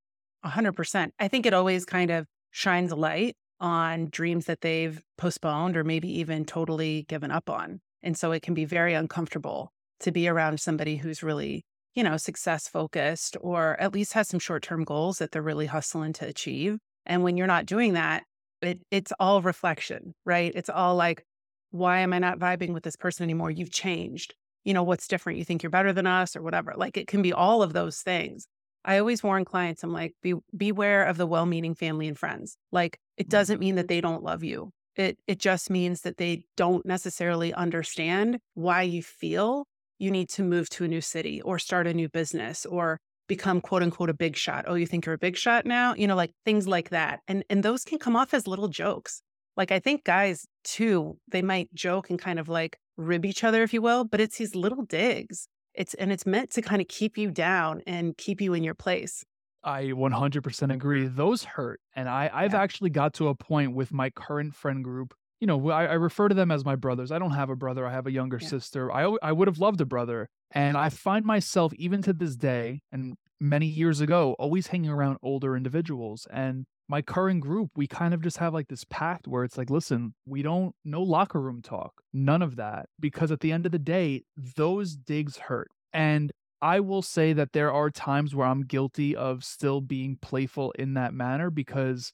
A 0.43 0.49
hundred 0.49 0.73
percent. 0.73 1.13
I 1.19 1.27
think 1.27 1.45
it 1.45 1.53
always 1.53 1.85
kind 1.85 2.11
of 2.11 2.25
shines 2.51 2.91
a 2.91 2.95
light 2.95 3.35
on 3.63 4.09
dreams 4.11 4.45
that 4.45 4.61
they've 4.61 5.01
postponed 5.17 5.75
or 5.75 5.83
maybe 5.83 6.19
even 6.19 6.45
totally 6.45 7.05
given 7.07 7.31
up 7.31 7.49
on. 7.49 7.81
And 8.03 8.15
so 8.15 8.31
it 8.31 8.43
can 8.43 8.53
be 8.53 8.65
very 8.65 8.93
uncomfortable 8.93 9.71
to 10.01 10.11
be 10.11 10.27
around 10.27 10.59
somebody 10.59 10.97
who's 10.97 11.23
really 11.23 11.63
you 11.95 12.03
know, 12.03 12.17
success 12.17 12.67
focused 12.67 13.37
or 13.41 13.79
at 13.79 13.93
least 13.93 14.13
has 14.13 14.27
some 14.27 14.39
short 14.39 14.63
term 14.63 14.83
goals 14.83 15.19
that 15.19 15.31
they're 15.31 15.41
really 15.41 15.67
hustling 15.67 16.13
to 16.13 16.25
achieve. 16.25 16.77
And 17.05 17.23
when 17.23 17.37
you're 17.37 17.47
not 17.47 17.65
doing 17.65 17.93
that, 17.93 18.23
it, 18.61 18.79
it's 18.91 19.13
all 19.19 19.41
reflection, 19.41 20.13
right? 20.25 20.51
It's 20.55 20.69
all 20.69 20.95
like, 20.95 21.23
why 21.71 21.99
am 21.99 22.13
I 22.13 22.19
not 22.19 22.39
vibing 22.39 22.73
with 22.73 22.83
this 22.83 22.95
person 22.95 23.23
anymore? 23.23 23.51
You've 23.51 23.71
changed. 23.71 24.33
You 24.63 24.73
know, 24.73 24.83
what's 24.83 25.07
different? 25.07 25.39
You 25.39 25.45
think 25.45 25.61
you're 25.61 25.69
better 25.69 25.91
than 25.91 26.07
us 26.07 26.35
or 26.35 26.41
whatever. 26.41 26.73
Like 26.75 26.97
it 26.97 27.07
can 27.07 27.21
be 27.21 27.33
all 27.33 27.61
of 27.61 27.73
those 27.73 27.99
things. 28.01 28.47
I 28.85 28.99
always 28.99 29.23
warn 29.23 29.45
clients, 29.45 29.83
I'm 29.83 29.93
like, 29.93 30.13
be 30.21 30.35
beware 30.55 31.05
of 31.05 31.17
the 31.17 31.27
well-meaning 31.27 31.75
family 31.75 32.07
and 32.07 32.17
friends. 32.17 32.57
Like 32.71 32.97
it 33.17 33.23
mm-hmm. 33.23 33.29
doesn't 33.29 33.59
mean 33.59 33.75
that 33.75 33.87
they 33.87 34.01
don't 34.01 34.23
love 34.23 34.43
you. 34.43 34.71
It 34.95 35.17
it 35.27 35.39
just 35.39 35.69
means 35.69 36.01
that 36.01 36.17
they 36.17 36.45
don't 36.57 36.85
necessarily 36.85 37.53
understand 37.53 38.39
why 38.53 38.83
you 38.83 39.01
feel 39.01 39.65
you 39.99 40.11
need 40.11 40.29
to 40.29 40.43
move 40.43 40.69
to 40.69 40.83
a 40.83 40.87
new 40.87 41.01
city 41.01 41.41
or 41.41 41.57
start 41.57 41.87
a 41.87 41.93
new 41.93 42.09
business 42.09 42.65
or 42.65 42.99
become 43.27 43.61
quote 43.61 43.83
unquote 43.83 44.09
a 44.09 44.13
big 44.13 44.35
shot. 44.35 44.65
Oh, 44.67 44.75
you 44.75 44.85
think 44.85 45.05
you're 45.05 45.15
a 45.15 45.19
big 45.19 45.37
shot 45.37 45.65
now? 45.65 45.95
You 45.95 46.07
know, 46.07 46.15
like 46.15 46.31
things 46.45 46.67
like 46.67 46.89
that. 46.89 47.21
And 47.27 47.43
and 47.49 47.63
those 47.63 47.83
can 47.83 47.99
come 47.99 48.15
off 48.15 48.33
as 48.33 48.47
little 48.47 48.67
jokes. 48.67 49.21
Like 49.55 49.71
I 49.71 49.79
think 49.79 50.03
guys 50.03 50.45
too, 50.63 51.17
they 51.27 51.41
might 51.41 51.73
joke 51.73 52.09
and 52.09 52.19
kind 52.19 52.39
of 52.39 52.49
like 52.49 52.77
rib 52.97 53.25
each 53.25 53.43
other, 53.43 53.63
if 53.63 53.73
you 53.73 53.81
will, 53.81 54.03
but 54.05 54.19
it's 54.19 54.37
these 54.37 54.55
little 54.55 54.83
digs. 54.83 55.47
It's 55.73 55.93
and 55.95 56.11
it's 56.11 56.25
meant 56.25 56.51
to 56.51 56.61
kind 56.61 56.81
of 56.81 56.87
keep 56.87 57.17
you 57.17 57.31
down 57.31 57.81
and 57.87 58.15
keep 58.17 58.41
you 58.41 58.53
in 58.53 58.63
your 58.63 58.75
place. 58.75 59.25
I 59.65 59.85
100% 59.85 60.73
agree. 60.73 61.07
Those 61.07 61.45
hurt. 61.45 61.79
And 61.95 62.09
I, 62.09 62.29
I've 62.33 62.51
yeah. 62.51 62.61
actually 62.61 62.89
got 62.89 63.13
to 63.15 63.29
a 63.29 63.35
point 63.35 63.73
with 63.73 63.93
my 63.93 64.09
current 64.09 64.53
friend 64.53 64.83
group 64.83 65.13
you 65.43 65.47
know, 65.47 65.71
I, 65.71 65.87
I, 65.87 65.93
refer 65.95 66.29
to 66.29 66.35
them 66.35 66.51
as 66.51 66.63
my 66.63 66.77
brothers. 66.77 67.11
I 67.11 67.19
don't 67.19 67.31
have 67.31 67.49
a 67.49 67.55
brother. 67.57 67.85
I 67.85 67.91
have 67.91 68.07
a 68.07 68.11
younger 68.13 68.39
yeah. 68.41 68.47
sister. 68.47 68.89
I 68.89 69.13
I 69.21 69.33
would 69.33 69.49
have 69.49 69.59
loved 69.59 69.81
a 69.81 69.85
brother, 69.85 70.29
and 70.51 70.77
I 70.77 70.87
find 70.87 71.25
myself 71.25 71.73
even 71.75 72.01
to 72.03 72.13
this 72.13 72.37
day 72.37 72.79
and 72.93 73.15
many 73.41 73.65
years 73.65 73.99
ago 73.99 74.37
always 74.39 74.67
hanging 74.67 74.89
around 74.89 75.17
older 75.21 75.57
individuals. 75.57 76.25
And 76.31 76.65
my 76.93 77.01
current 77.01 77.41
group, 77.41 77.71
we 77.75 77.87
kind 77.87 78.13
of 78.13 78.21
just 78.21 78.37
have 78.37 78.53
like 78.53 78.67
this 78.67 78.85
pact 78.87 79.27
where 79.27 79.43
it's 79.43 79.57
like, 79.57 79.71
listen, 79.71 80.13
we 80.27 80.43
don't 80.43 80.75
no 80.85 81.01
locker 81.01 81.41
room 81.41 81.59
talk, 81.59 81.91
none 82.13 82.43
of 82.43 82.55
that, 82.57 82.85
because 82.99 83.31
at 83.31 83.39
the 83.39 83.51
end 83.51 83.65
of 83.65 83.71
the 83.71 83.79
day, 83.79 84.21
those 84.37 84.95
digs 84.95 85.37
hurt. 85.37 85.71
And 85.91 86.31
I 86.61 86.81
will 86.81 87.01
say 87.01 87.33
that 87.33 87.51
there 87.51 87.73
are 87.73 87.89
times 87.89 88.35
where 88.35 88.45
I'm 88.45 88.61
guilty 88.61 89.15
of 89.15 89.43
still 89.43 89.81
being 89.81 90.19
playful 90.21 90.69
in 90.77 90.93
that 90.93 91.15
manner 91.15 91.49
because 91.49 92.13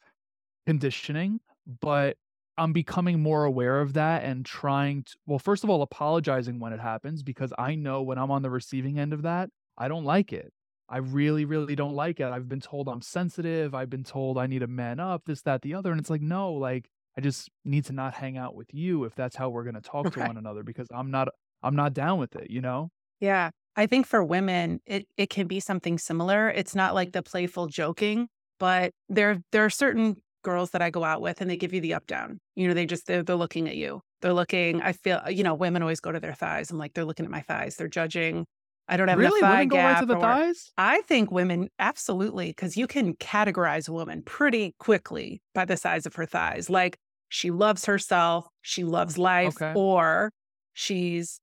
conditioning, 0.66 1.42
but 1.82 2.16
I'm 2.58 2.72
becoming 2.72 3.20
more 3.20 3.44
aware 3.44 3.82
of 3.82 3.92
that 3.96 4.24
and 4.24 4.46
trying 4.46 5.04
to, 5.04 5.12
well, 5.26 5.40
first 5.40 5.66
of 5.66 5.70
all, 5.70 5.82
apologizing 5.82 6.58
when 6.58 6.72
it 6.72 6.80
happens 6.80 7.22
because 7.22 7.52
I 7.58 7.76
know 7.76 8.02
when 8.02 8.18
I'm 8.18 8.32
on 8.32 8.44
the 8.44 8.50
receiving 8.50 8.98
end 8.98 9.12
of 9.12 9.24
that, 9.24 9.50
I 9.78 9.90
don't 9.90 10.06
like 10.06 10.32
it. 10.32 10.54
I 10.90 10.98
really, 10.98 11.46
really 11.46 11.76
don't 11.76 11.94
like 11.94 12.20
it. 12.20 12.26
I've 12.26 12.50
been 12.50 12.60
told 12.60 12.88
I'm 12.88 13.02
sensitive. 13.02 13.76
I've 13.76 13.90
been 13.90 14.04
told 14.04 14.38
I 14.38 14.48
need 14.48 14.60
to 14.60 14.68
man 14.68 15.00
up, 15.00 15.24
this, 15.26 15.42
that, 15.44 15.62
the 15.62 15.76
other. 15.76 15.92
And 15.92 16.00
it's 16.00 16.10
like, 16.10 16.22
no, 16.22 16.54
like, 16.54 16.90
I 17.18 17.22
just 17.22 17.50
need 17.64 17.86
to 17.86 17.94
not 17.94 18.16
hang 18.16 18.38
out 18.38 18.56
with 18.56 18.74
you 18.74 19.04
if 19.04 19.14
that's 19.14 19.36
how 19.36 19.50
we're 19.50 19.64
going 19.64 19.76
to 19.82 19.82
talk 19.82 20.06
right. 20.06 20.14
to 20.14 20.20
one 20.22 20.38
another 20.38 20.64
because 20.64 20.88
I'm 20.92 21.12
not, 21.12 21.28
I'm 21.62 21.76
not 21.76 21.94
down 21.94 22.20
with 22.20 22.36
it, 22.36 22.50
you 22.50 22.62
know? 22.62 22.90
Yeah. 23.20 23.52
I 23.76 23.86
think 23.86 24.08
for 24.08 24.24
women, 24.24 24.82
it, 24.86 25.08
it 25.16 25.30
can 25.30 25.48
be 25.48 25.60
something 25.60 25.98
similar. 26.00 26.50
It's 26.50 26.76
not 26.76 26.96
like 26.96 27.12
the 27.12 27.22
playful 27.22 27.68
joking, 27.68 28.28
but 28.60 28.92
there, 29.08 29.42
there 29.52 29.64
are 29.64 29.70
certain 29.70 30.18
girls 30.44 30.72
that 30.72 30.82
I 30.82 30.90
go 30.90 31.04
out 31.04 31.22
with 31.22 31.42
and 31.42 31.50
they 31.50 31.58
give 31.58 31.74
you 31.74 31.82
the 31.82 31.94
up 31.94 32.08
down. 32.08 32.40
You 32.56 32.68
know, 32.68 32.74
they 32.74 32.86
just 32.86 33.06
they're, 33.06 33.24
they're 33.24 33.36
looking 33.36 33.68
at 33.68 33.76
you. 33.76 34.02
They're 34.22 34.34
looking. 34.34 34.82
I 34.82 34.94
feel 34.94 35.22
you 35.30 35.44
know, 35.44 35.54
women 35.54 35.82
always 35.82 36.00
go 36.00 36.12
to 36.12 36.20
their 36.20 36.34
thighs. 36.34 36.72
I'm 36.72 36.78
like, 36.78 36.94
they're 36.94 37.06
looking 37.06 37.26
at 37.26 37.32
my 37.32 37.42
thighs. 37.42 37.76
They're 37.76 37.88
judging. 37.88 38.46
I 38.90 38.98
don't 38.98 39.08
have 39.08 39.18
really? 39.18 39.40
enough 39.40 39.52
thigh 39.52 39.60
women 39.60 39.68
go. 39.70 39.78
Right 39.78 40.00
to 40.00 40.06
the 40.06 40.16
or, 40.16 40.22
thighs? 40.22 40.72
I 40.78 41.02
think 41.02 41.32
women 41.32 41.70
absolutely 41.80 42.48
because 42.48 42.76
you 42.76 42.88
can 42.88 43.14
categorize 43.16 43.88
a 43.88 43.94
woman 43.94 44.24
pretty 44.24 44.76
quickly 44.80 45.42
by 45.54 45.66
the 45.66 45.78
size 45.78 46.06
of 46.06 46.16
her 46.16 46.26
thighs. 46.26 46.70
Like 46.70 46.98
she 47.30 47.52
loves 47.52 47.86
herself, 47.86 48.48
she 48.62 48.84
loves 48.84 49.18
life, 49.18 49.62
okay. 49.62 49.74
or 49.76 50.32
she's 50.74 51.40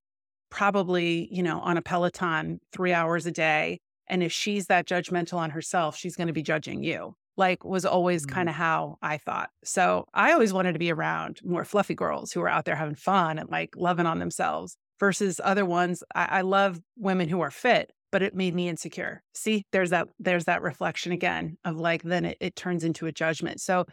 probably 0.51 1.29
you 1.31 1.43
know 1.43 1.61
on 1.61 1.77
a 1.77 1.83
Peloton 1.83 2.61
three 2.73 2.93
hours 2.93 3.27
a 3.27 3.33
day. 3.33 3.81
And 4.09 4.23
if 4.23 4.33
she's 4.33 4.67
that 4.67 4.87
judgmental 4.87 5.39
on 5.39 5.51
herself, 5.51 5.97
she's 5.97 6.17
going 6.17 6.29
to 6.29 6.33
be 6.33 6.43
judging 6.43 6.83
you 6.83 7.15
like 7.37 7.65
was 7.65 7.85
always 7.85 8.25
mm-hmm. 8.25 8.35
kind 8.35 8.49
of 8.49 8.55
how 8.55 8.99
I 9.03 9.19
thought. 9.19 9.51
So 9.65 10.07
I 10.15 10.33
always 10.33 10.53
wanted 10.53 10.73
to 10.73 10.79
be 10.79 10.91
around 10.91 11.41
more 11.45 11.65
fluffy 11.65 11.95
girls 11.95 12.33
who 12.33 12.41
are 12.41 12.49
out 12.49 12.65
there 12.65 12.77
having 12.77 12.95
fun 12.95 13.39
and 13.39 13.51
like 13.51 13.75
loving 13.77 14.07
on 14.07 14.19
themselves 14.19 14.77
versus 15.01 15.41
other 15.43 15.65
ones. 15.65 16.03
I, 16.15 16.25
I 16.25 16.41
love 16.43 16.79
women 16.97 17.29
who 17.29 17.41
are 17.41 17.51
fit, 17.51 17.91
but 18.13 18.23
it 18.23 18.35
made 18.35 18.55
me 18.55 18.69
insecure. 18.69 19.23
See, 19.35 19.65
there's 19.73 19.91
that 19.91 20.09
there's 20.19 20.45
that 20.45 20.63
reflection 20.63 21.13
again 21.13 21.57
of 21.65 21.77
like 21.77 22.03
then 22.03 22.25
it, 22.25 22.37
it 22.41 22.57
turns 22.57 22.85
into 22.85 23.07
a 23.07 23.13
judgment. 23.13 23.61
So 23.61 23.85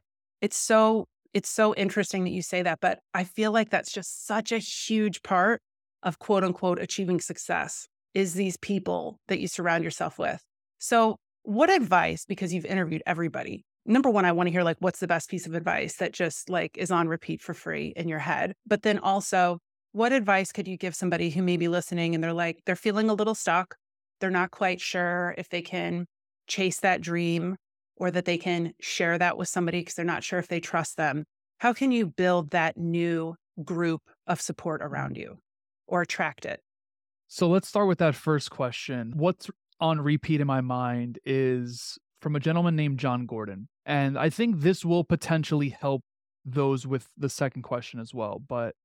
it's 0.41 0.57
so 0.57 1.05
it's 1.33 1.49
so 1.49 1.73
interesting 1.75 2.23
that 2.25 2.31
you 2.31 2.41
say 2.41 2.61
that, 2.61 2.79
but 2.81 2.99
I 3.13 3.23
feel 3.23 3.51
like 3.51 3.69
that's 3.69 3.91
just 3.91 4.27
such 4.27 4.51
a 4.51 4.59
huge 4.59 5.23
part 5.23 5.61
of 6.03 6.19
quote 6.19 6.43
unquote 6.43 6.79
achieving 6.79 7.19
success 7.19 7.87
is 8.13 8.33
these 8.33 8.57
people 8.57 9.19
that 9.27 9.39
you 9.39 9.47
surround 9.47 9.83
yourself 9.83 10.19
with. 10.19 10.41
So 10.77 11.17
what 11.43 11.69
advice, 11.71 12.25
because 12.25 12.53
you've 12.53 12.65
interviewed 12.65 13.03
everybody, 13.05 13.65
number 13.85 14.09
one, 14.09 14.25
I 14.25 14.31
want 14.31 14.47
to 14.47 14.51
hear 14.51 14.63
like, 14.63 14.77
what's 14.79 14.99
the 14.99 15.07
best 15.07 15.29
piece 15.29 15.47
of 15.47 15.55
advice 15.55 15.95
that 15.95 16.13
just 16.13 16.49
like 16.49 16.77
is 16.77 16.91
on 16.91 17.07
repeat 17.07 17.41
for 17.41 17.53
free 17.53 17.93
in 17.95 18.07
your 18.07 18.19
head? 18.19 18.53
But 18.67 18.83
then 18.83 18.99
also, 18.99 19.59
what 19.93 20.11
advice 20.11 20.51
could 20.51 20.67
you 20.67 20.75
give 20.75 20.95
somebody 20.95 21.29
who 21.29 21.41
may 21.41 21.55
be 21.55 21.67
listening 21.67 22.13
and 22.13 22.23
they're 22.23 22.33
like, 22.33 22.59
they're 22.65 22.75
feeling 22.75 23.09
a 23.09 23.13
little 23.13 23.35
stuck. 23.35 23.75
They're 24.19 24.29
not 24.29 24.51
quite 24.51 24.81
sure 24.81 25.33
if 25.37 25.49
they 25.49 25.61
can 25.61 26.07
chase 26.47 26.79
that 26.81 26.99
dream 26.99 27.55
or 27.95 28.11
that 28.11 28.25
they 28.25 28.37
can 28.37 28.73
share 28.81 29.17
that 29.19 29.37
with 29.37 29.47
somebody 29.47 29.81
because 29.81 29.93
they're 29.93 30.03
not 30.03 30.23
sure 30.23 30.39
if 30.39 30.47
they 30.47 30.59
trust 30.59 30.97
them. 30.97 31.25
How 31.59 31.73
can 31.73 31.91
you 31.91 32.07
build 32.07 32.49
that 32.51 32.75
new 32.75 33.35
group 33.63 34.01
of 34.27 34.41
support 34.41 34.81
around 34.81 35.15
you 35.15 35.37
or 35.87 36.01
attract 36.01 36.45
it? 36.45 36.59
So 37.27 37.47
let's 37.47 37.67
start 37.67 37.87
with 37.87 37.99
that 37.99 38.15
first 38.15 38.49
question. 38.49 39.13
What's 39.15 39.49
on 39.79 40.01
repeat 40.01 40.41
in 40.41 40.47
my 40.47 40.61
mind 40.61 41.19
is 41.23 41.97
from 42.21 42.35
a 42.35 42.39
gentleman 42.39 42.75
named 42.75 42.97
Jon 42.99 43.25
Gordon. 43.25 43.67
And 43.85 44.17
I 44.17 44.29
think 44.29 44.61
this 44.61 44.83
will 44.83 45.03
potentially 45.03 45.69
help 45.69 46.03
those 46.45 46.87
with 46.87 47.09
the 47.17 47.29
second 47.29 47.61
question 47.61 47.99
as 47.99 48.13
well. 48.13 48.41
But 48.47 48.75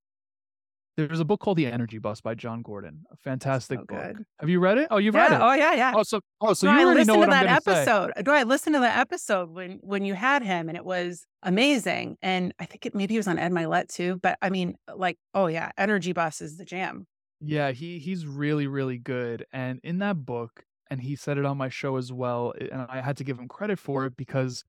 there's 0.99 1.21
a 1.21 1.25
book 1.25 1.39
called 1.39 1.57
The 1.59 1.67
Energy 1.67 1.99
Bus 1.99 2.21
by 2.21 2.35
Jon 2.35 2.61
Gordon. 2.61 3.05
A 3.13 3.17
fantastic 3.17 3.79
So 3.79 3.85
book. 3.85 4.17
Have 4.41 4.49
you 4.49 4.59
read 4.59 4.79
it? 4.79 4.89
Oh, 4.91 4.97
you've 4.97 5.15
yeah. 5.15 5.29
read 5.29 5.33
it. 5.33 5.41
Oh 5.41 5.53
yeah, 5.53 5.75
yeah. 5.75 5.93
Oh, 5.95 6.03
so 6.03 6.21
oh, 6.41 6.55
so 6.55 6.67
no, 6.67 6.73
you 6.73 6.79
I 6.79 6.85
already 6.85 6.99
listened 7.01 7.15
know 7.15 7.19
what 7.21 7.27
to 7.27 7.37
I'm 7.37 7.47
that 7.47 7.63
say. 7.63 7.73
episode. 7.73 8.13
No, 8.27 8.33
I 8.33 8.43
listened 8.43 8.75
to 8.75 8.81
that 8.81 8.99
episode 8.99 9.51
when 9.51 9.79
when 9.83 10.05
you 10.05 10.15
had 10.15 10.43
him, 10.43 10.69
and 10.69 10.77
it 10.77 10.85
was 10.85 11.25
amazing. 11.45 12.17
And 12.21 12.53
I 12.59 12.65
think 12.65 12.85
it 12.85 12.97
maybe 12.97 13.15
it 13.15 13.19
was 13.19 13.29
on 13.29 13.39
Ed 13.39 13.53
Mylett 13.53 13.89
too. 13.89 14.19
But 14.21 14.39
I 14.43 14.51
mean, 14.51 14.75
like, 14.93 15.19
oh 15.35 15.47
yeah, 15.47 15.71
Energy 15.79 16.13
Bus 16.13 16.41
is 16.41 16.57
the 16.57 16.65
jam. 16.65 17.07
Yeah, 17.41 17.71
he 17.71 18.01
he's 18.01 18.27
really 18.27 18.67
really 18.67 18.99
good. 18.99 19.47
And 19.53 19.79
in 19.85 19.99
that 19.99 20.27
book, 20.27 20.65
and 20.91 21.01
he 21.01 21.15
said 21.15 21.39
it 21.39 21.45
on 21.45 21.57
my 21.57 21.69
show 21.69 21.97
as 21.97 22.13
well, 22.13 22.55
eh, 22.61 22.67
and 22.73 22.87
I 22.91 23.01
had 23.01 23.17
to 23.19 23.25
give 23.25 23.39
him 23.39 23.47
credit 23.47 23.79
for 23.79 24.05
it 24.07 24.17
because 24.17 24.65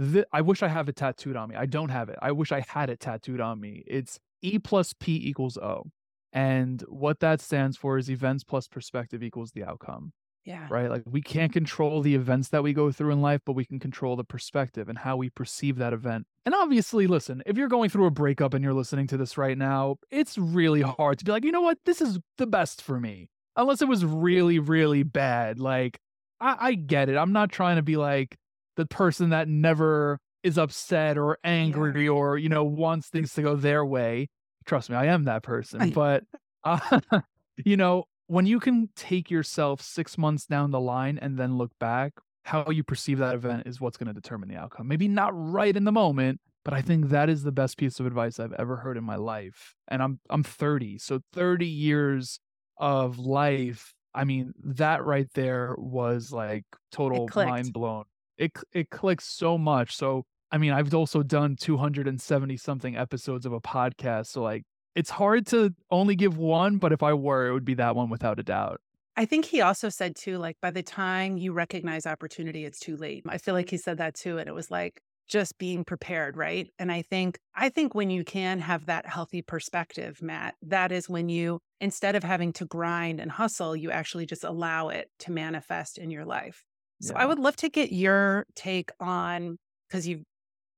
th- 0.00 0.24
I 0.32 0.40
wish 0.40 0.62
I 0.62 0.68
have 0.68 0.88
it 0.88 0.96
tattooed 0.96 1.36
on 1.36 1.50
me. 1.50 1.56
I 1.56 1.66
don't 1.66 1.90
have 1.90 2.08
it. 2.08 2.18
I 2.22 2.32
wish 2.32 2.50
I 2.50 2.64
had 2.66 2.88
it 2.88 2.98
tattooed 3.00 3.42
on 3.42 3.60
me. 3.60 3.84
It's 3.86 4.18
E 4.42 4.58
plus 4.58 4.92
P 4.98 5.20
equals 5.28 5.56
O. 5.58 5.84
And 6.32 6.82
what 6.88 7.20
that 7.20 7.40
stands 7.40 7.76
for 7.76 7.96
is 7.98 8.10
events 8.10 8.44
plus 8.44 8.68
perspective 8.68 9.22
equals 9.22 9.52
the 9.52 9.64
outcome, 9.64 10.12
Yeah. 10.44 10.66
right? 10.70 10.90
Like 10.90 11.02
we 11.06 11.22
can't 11.22 11.52
control 11.52 12.02
the 12.02 12.14
events 12.14 12.48
that 12.48 12.62
we 12.62 12.72
go 12.74 12.92
through 12.92 13.12
in 13.12 13.22
life, 13.22 13.40
but 13.46 13.54
we 13.54 13.64
can 13.64 13.78
control 13.78 14.16
the 14.16 14.24
perspective 14.24 14.88
and 14.88 14.98
how 14.98 15.16
we 15.16 15.30
perceive 15.30 15.76
that 15.76 15.92
event. 15.94 16.26
And 16.44 16.54
obviously, 16.54 17.06
listen, 17.06 17.42
if 17.46 17.56
you're 17.56 17.68
going 17.68 17.88
through 17.90 18.06
a 18.06 18.10
breakup 18.10 18.52
and 18.52 18.62
you're 18.62 18.74
listening 18.74 19.06
to 19.08 19.16
this 19.16 19.38
right 19.38 19.56
now, 19.56 19.96
it's 20.10 20.36
really 20.36 20.82
hard 20.82 21.18
to 21.20 21.24
be 21.24 21.32
like, 21.32 21.44
you 21.44 21.52
know 21.52 21.62
what, 21.62 21.78
this 21.86 22.00
is 22.02 22.18
the 22.36 22.46
best 22.46 22.82
for 22.82 23.00
me. 23.00 23.30
Unless 23.56 23.80
it 23.80 23.88
was 23.88 24.04
really, 24.04 24.58
really 24.58 25.02
bad. 25.02 25.58
Like, 25.58 25.98
I, 26.40 26.56
I 26.60 26.74
get 26.74 27.08
it. 27.08 27.16
I'm 27.16 27.32
not 27.32 27.50
trying 27.50 27.76
to 27.76 27.82
be 27.82 27.96
like 27.96 28.36
the 28.76 28.84
person 28.84 29.30
that 29.30 29.48
never 29.48 30.18
is 30.46 30.58
upset 30.58 31.18
or 31.18 31.38
angry 31.44 32.08
or, 32.08 32.38
you 32.38 32.48
know, 32.48 32.64
wants 32.64 33.08
things 33.08 33.34
to 33.34 33.42
go 33.42 33.56
their 33.56 33.84
way. 33.84 34.28
Trust 34.64 34.90
me, 34.90 34.96
I 34.96 35.06
am 35.06 35.24
that 35.24 35.42
person. 35.42 35.80
I- 35.82 35.90
But, 35.90 36.24
uh, 36.64 37.00
you 37.64 37.76
know, 37.76 38.04
when 38.28 38.46
you 38.46 38.60
can 38.60 38.88
take 38.96 39.30
yourself 39.30 39.80
six 39.80 40.18
months 40.18 40.46
down 40.46 40.70
the 40.70 40.80
line 40.80 41.18
and 41.18 41.38
then 41.38 41.56
look 41.58 41.72
back, 41.78 42.12
how 42.44 42.70
you 42.70 42.82
perceive 42.84 43.18
that 43.18 43.34
event 43.34 43.66
is 43.66 43.80
what's 43.80 43.96
going 43.96 44.06
to 44.08 44.12
determine 44.14 44.48
the 44.48 44.56
outcome. 44.56 44.88
Maybe 44.88 45.08
not 45.08 45.30
right 45.34 45.76
in 45.76 45.84
the 45.84 45.92
moment, 45.92 46.40
but 46.64 46.74
I 46.74 46.82
think 46.82 47.08
that 47.08 47.28
is 47.28 47.42
the 47.42 47.52
best 47.52 47.76
piece 47.76 47.98
of 48.00 48.06
advice 48.06 48.38
I've 48.40 48.52
ever 48.54 48.76
heard 48.76 48.96
in 48.96 49.04
my 49.04 49.16
life. 49.16 49.74
And 49.88 50.02
I'm 50.02 50.20
I'm 50.30 50.42
30, 50.44 50.98
so 50.98 51.20
30 51.32 51.66
years 51.66 52.38
of 52.78 53.18
life. 53.18 53.94
I 54.14 54.24
mean, 54.24 54.52
that 54.64 55.04
right 55.04 55.28
there 55.34 55.74
was 55.78 56.32
like 56.32 56.64
total 56.90 57.32
mind 57.36 57.72
blown. 57.72 58.04
It 58.38 58.52
it 58.72 58.90
clicks 58.90 59.26
so 59.28 59.58
much. 59.58 59.94
So 59.96 60.24
I 60.50 60.58
mean, 60.58 60.72
I've 60.72 60.94
also 60.94 61.22
done 61.22 61.56
270 61.56 62.56
something 62.56 62.96
episodes 62.96 63.46
of 63.46 63.52
a 63.52 63.60
podcast. 63.60 64.26
So 64.28 64.42
like 64.42 64.62
it's 64.94 65.10
hard 65.10 65.46
to 65.48 65.74
only 65.90 66.16
give 66.16 66.38
one, 66.38 66.78
but 66.78 66.92
if 66.92 67.02
I 67.02 67.12
were, 67.14 67.48
it 67.48 67.52
would 67.52 67.64
be 67.64 67.74
that 67.74 67.96
one 67.96 68.08
without 68.10 68.38
a 68.38 68.42
doubt. 68.42 68.80
I 69.16 69.24
think 69.24 69.46
he 69.46 69.60
also 69.60 69.88
said 69.88 70.14
too, 70.14 70.38
like 70.38 70.56
by 70.60 70.70
the 70.70 70.82
time 70.82 71.36
you 71.36 71.52
recognize 71.52 72.06
opportunity, 72.06 72.64
it's 72.64 72.78
too 72.78 72.96
late. 72.96 73.24
I 73.28 73.38
feel 73.38 73.54
like 73.54 73.70
he 73.70 73.76
said 73.76 73.98
that 73.98 74.14
too. 74.14 74.38
And 74.38 74.48
it 74.48 74.54
was 74.54 74.70
like 74.70 75.00
just 75.26 75.58
being 75.58 75.84
prepared, 75.84 76.36
right? 76.36 76.68
And 76.78 76.92
I 76.92 77.02
think, 77.02 77.38
I 77.54 77.68
think 77.68 77.94
when 77.94 78.10
you 78.10 78.24
can 78.24 78.60
have 78.60 78.86
that 78.86 79.06
healthy 79.06 79.42
perspective, 79.42 80.22
Matt, 80.22 80.54
that 80.62 80.92
is 80.92 81.08
when 81.08 81.28
you, 81.28 81.58
instead 81.80 82.14
of 82.14 82.22
having 82.22 82.52
to 82.54 82.66
grind 82.66 83.18
and 83.18 83.30
hustle, 83.30 83.74
you 83.74 83.90
actually 83.90 84.26
just 84.26 84.44
allow 84.44 84.90
it 84.90 85.10
to 85.20 85.32
manifest 85.32 85.98
in 85.98 86.10
your 86.10 86.24
life. 86.24 86.62
So 87.00 87.14
I 87.14 87.26
would 87.26 87.38
love 87.38 87.56
to 87.56 87.68
get 87.68 87.92
your 87.92 88.46
take 88.54 88.90
on, 89.00 89.58
because 89.88 90.06
you've, 90.06 90.22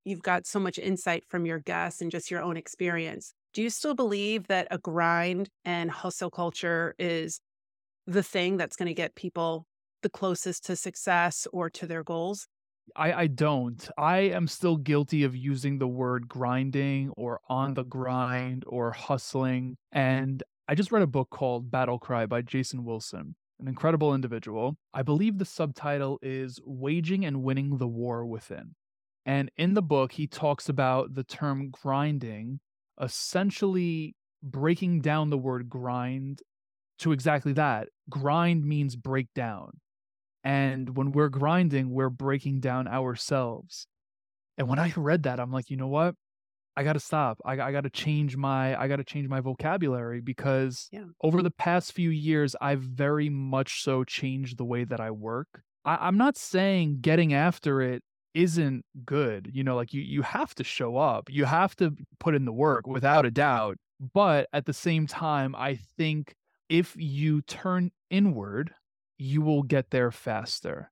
you've 0.08 0.22
got 0.22 0.46
so 0.46 0.58
much 0.58 0.78
insight 0.78 1.24
from 1.28 1.46
your 1.46 1.58
guests 1.58 2.00
and 2.00 2.10
just 2.10 2.30
your 2.30 2.42
own 2.42 2.56
experience. 2.56 3.32
Do 3.54 3.62
you 3.62 3.70
still 3.70 3.94
believe 3.94 4.46
that 4.48 4.68
a 4.70 4.78
grind 4.78 5.48
and 5.64 5.90
hustle 5.90 6.30
culture 6.30 6.94
is 6.98 7.40
the 8.06 8.22
thing 8.22 8.56
that's 8.56 8.76
going 8.76 8.88
to 8.88 8.94
get 8.94 9.14
people 9.14 9.66
the 10.02 10.08
closest 10.08 10.64
to 10.66 10.76
success 10.76 11.46
or 11.52 11.70
to 11.70 11.86
their 11.86 12.02
goals. 12.02 12.46
I, 12.96 13.12
I 13.12 13.26
don't. 13.26 13.88
I 13.98 14.18
am 14.18 14.46
still 14.46 14.76
guilty 14.76 15.24
of 15.24 15.36
using 15.36 15.78
the 15.78 15.88
word 15.88 16.28
grinding 16.28 17.10
or 17.16 17.40
on 17.48 17.74
the 17.74 17.84
grind 17.84 18.64
or 18.66 18.92
hustling. 18.92 19.76
And 19.92 20.42
I 20.68 20.74
just 20.74 20.90
read 20.90 21.02
a 21.02 21.06
book 21.06 21.28
called 21.30 21.70
Battle 21.70 21.98
Cry 21.98 22.26
by 22.26 22.42
Jason 22.42 22.84
Wilson, 22.84 23.34
an 23.60 23.68
incredible 23.68 24.14
individual. 24.14 24.76
I 24.94 25.02
believe 25.02 25.38
the 25.38 25.44
subtitle 25.44 26.18
is 26.22 26.60
Waging 26.64 27.24
and 27.26 27.42
Winning 27.42 27.76
the 27.76 27.88
War 27.88 28.24
Within. 28.24 28.74
And 29.28 29.50
in 29.58 29.74
the 29.74 29.82
book, 29.82 30.12
he 30.12 30.26
talks 30.26 30.70
about 30.70 31.14
the 31.14 31.22
term 31.22 31.68
grinding, 31.68 32.60
essentially 32.98 34.16
breaking 34.42 35.02
down 35.02 35.28
the 35.28 35.36
word 35.36 35.68
grind 35.68 36.40
to 37.00 37.12
exactly 37.12 37.52
that. 37.52 37.88
Grind 38.08 38.64
means 38.64 38.96
break 38.96 39.26
down. 39.34 39.80
And 40.42 40.96
when 40.96 41.12
we're 41.12 41.28
grinding, 41.28 41.90
we're 41.90 42.08
breaking 42.08 42.60
down 42.60 42.88
ourselves. 42.88 43.86
And 44.56 44.66
when 44.66 44.78
I 44.78 44.94
read 44.96 45.24
that, 45.24 45.40
I'm 45.40 45.52
like, 45.52 45.68
you 45.68 45.76
know 45.76 45.88
what? 45.88 46.14
I 46.74 46.82
got 46.82 46.94
to 46.94 47.00
stop. 47.00 47.38
I, 47.44 47.60
I 47.60 47.70
got 47.70 47.82
to 47.82 47.90
change 47.90 48.34
my 48.34 48.80
I 48.80 48.88
got 48.88 48.96
to 48.96 49.04
change 49.04 49.28
my 49.28 49.40
vocabulary 49.40 50.22
because 50.22 50.88
Yeah. 50.90 51.04
over 51.22 51.42
the 51.42 51.50
past 51.50 51.92
few 51.92 52.08
years, 52.08 52.56
I've 52.62 52.80
very 52.80 53.28
much 53.28 53.82
so 53.82 54.04
changed 54.04 54.56
the 54.56 54.64
way 54.64 54.84
that 54.84 55.00
I 55.00 55.10
work. 55.10 55.48
I, 55.84 55.98
I'm 56.00 56.16
not 56.16 56.38
saying 56.38 57.00
getting 57.02 57.34
after 57.34 57.82
it 57.82 58.02
isn't 58.34 58.84
good. 59.04 59.50
You 59.52 59.64
know, 59.64 59.76
like 59.76 59.92
you 59.92 60.00
you 60.02 60.22
have 60.22 60.54
to 60.56 60.64
show 60.64 60.96
up. 60.96 61.28
You 61.30 61.44
have 61.44 61.74
to 61.76 61.94
put 62.20 62.34
in 62.34 62.44
the 62.44 62.52
work 62.52 62.86
without 62.86 63.26
a 63.26 63.30
doubt. 63.30 63.76
But 64.14 64.48
at 64.52 64.66
the 64.66 64.72
same 64.72 65.06
time, 65.06 65.54
I 65.56 65.76
think 65.96 66.34
if 66.68 66.94
you 66.96 67.42
turn 67.42 67.90
inward, 68.10 68.72
you 69.18 69.40
will 69.42 69.62
get 69.62 69.90
there 69.90 70.10
faster. 70.10 70.90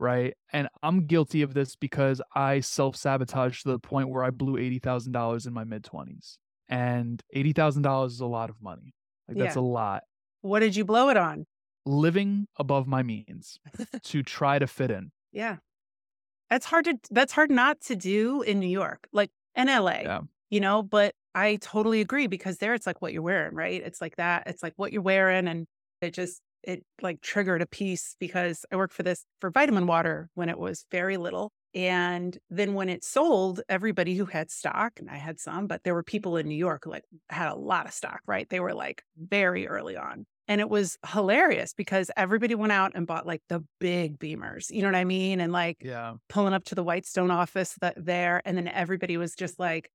Right. 0.00 0.34
And 0.52 0.68
I'm 0.82 1.06
guilty 1.06 1.42
of 1.42 1.52
this 1.54 1.76
because 1.76 2.22
I 2.34 2.60
self 2.60 2.96
sabotaged 2.96 3.64
to 3.64 3.68
the 3.70 3.78
point 3.78 4.08
where 4.08 4.24
I 4.24 4.30
blew 4.30 4.54
$80,000 4.56 5.46
in 5.46 5.52
my 5.52 5.64
mid 5.64 5.82
20s. 5.84 6.38
And 6.68 7.22
$80,000 7.36 8.06
is 8.06 8.20
a 8.20 8.26
lot 8.26 8.48
of 8.48 8.62
money. 8.62 8.94
Like, 9.28 9.36
that's 9.38 9.56
Yeah. 9.56 9.62
a 9.62 9.62
lot. 9.62 10.02
What 10.40 10.60
did 10.60 10.74
you 10.74 10.84
blow 10.84 11.10
it 11.10 11.16
on? 11.18 11.44
Living 11.84 12.46
above 12.58 12.86
my 12.86 13.02
means 13.02 13.58
to 14.04 14.22
try 14.22 14.58
to 14.58 14.66
fit 14.66 14.90
in. 14.90 15.10
Yeah. 15.32 15.56
That's 16.50 16.66
hard 16.66 16.84
to 16.86 16.98
that's 17.10 17.32
hard 17.32 17.50
not 17.50 17.80
to 17.82 17.96
do 17.96 18.42
in 18.42 18.58
New 18.58 18.68
York, 18.68 19.08
like 19.12 19.30
in 19.56 19.68
LA. 19.68 20.00
Yeah. 20.02 20.20
You 20.50 20.60
know, 20.60 20.82
but 20.82 21.14
I 21.34 21.56
totally 21.56 22.00
agree 22.00 22.26
because 22.26 22.58
there 22.58 22.74
it's 22.74 22.86
like 22.86 23.00
what 23.00 23.12
you're 23.12 23.22
wearing, 23.22 23.54
right? 23.54 23.80
It's 23.82 24.00
like 24.00 24.16
that. 24.16 24.44
It's 24.46 24.62
like 24.62 24.72
what 24.76 24.92
you're 24.92 25.02
wearing 25.02 25.46
and 25.46 25.66
it 26.02 26.12
just 26.12 26.40
it 26.62 26.84
like 27.00 27.20
triggered 27.20 27.62
a 27.62 27.66
piece 27.66 28.16
because 28.18 28.64
I 28.72 28.76
worked 28.76 28.92
for 28.92 29.02
this 29.02 29.24
for 29.40 29.50
vitamin 29.50 29.86
water 29.86 30.28
when 30.34 30.48
it 30.48 30.58
was 30.58 30.84
very 30.90 31.16
little. 31.16 31.52
And 31.72 32.36
then 32.50 32.74
when 32.74 32.88
it 32.88 33.04
sold, 33.04 33.60
everybody 33.68 34.16
who 34.16 34.26
had 34.26 34.50
stock, 34.50 34.94
and 34.98 35.08
I 35.08 35.16
had 35.16 35.38
some, 35.38 35.68
but 35.68 35.84
there 35.84 35.94
were 35.94 36.02
people 36.02 36.36
in 36.36 36.48
New 36.48 36.56
York 36.56 36.82
who 36.84 36.90
like 36.90 37.04
had 37.28 37.52
a 37.52 37.54
lot 37.54 37.86
of 37.86 37.92
stock, 37.92 38.20
right? 38.26 38.48
They 38.48 38.58
were 38.58 38.74
like 38.74 39.04
very 39.16 39.68
early 39.68 39.96
on. 39.96 40.26
And 40.50 40.60
it 40.60 40.68
was 40.68 40.98
hilarious 41.06 41.72
because 41.74 42.10
everybody 42.16 42.56
went 42.56 42.72
out 42.72 42.92
and 42.96 43.06
bought 43.06 43.26
like 43.26 43.42
the 43.48 43.64
big 43.80 44.18
beamers. 44.18 44.70
You 44.70 44.82
know 44.82 44.88
what 44.88 44.96
I 44.96 45.04
mean? 45.04 45.40
And 45.40 45.52
like 45.52 45.78
Yeah. 45.80 46.16
pulling 46.28 46.52
up 46.54 46.64
to 46.64 46.74
the 46.74 46.84
Whitestone 46.84 47.30
office 47.30 47.76
that 47.80 47.94
there. 48.04 48.42
And 48.44 48.58
then 48.58 48.68
everybody 48.68 49.16
was 49.16 49.36
just 49.36 49.60
like 49.60 49.90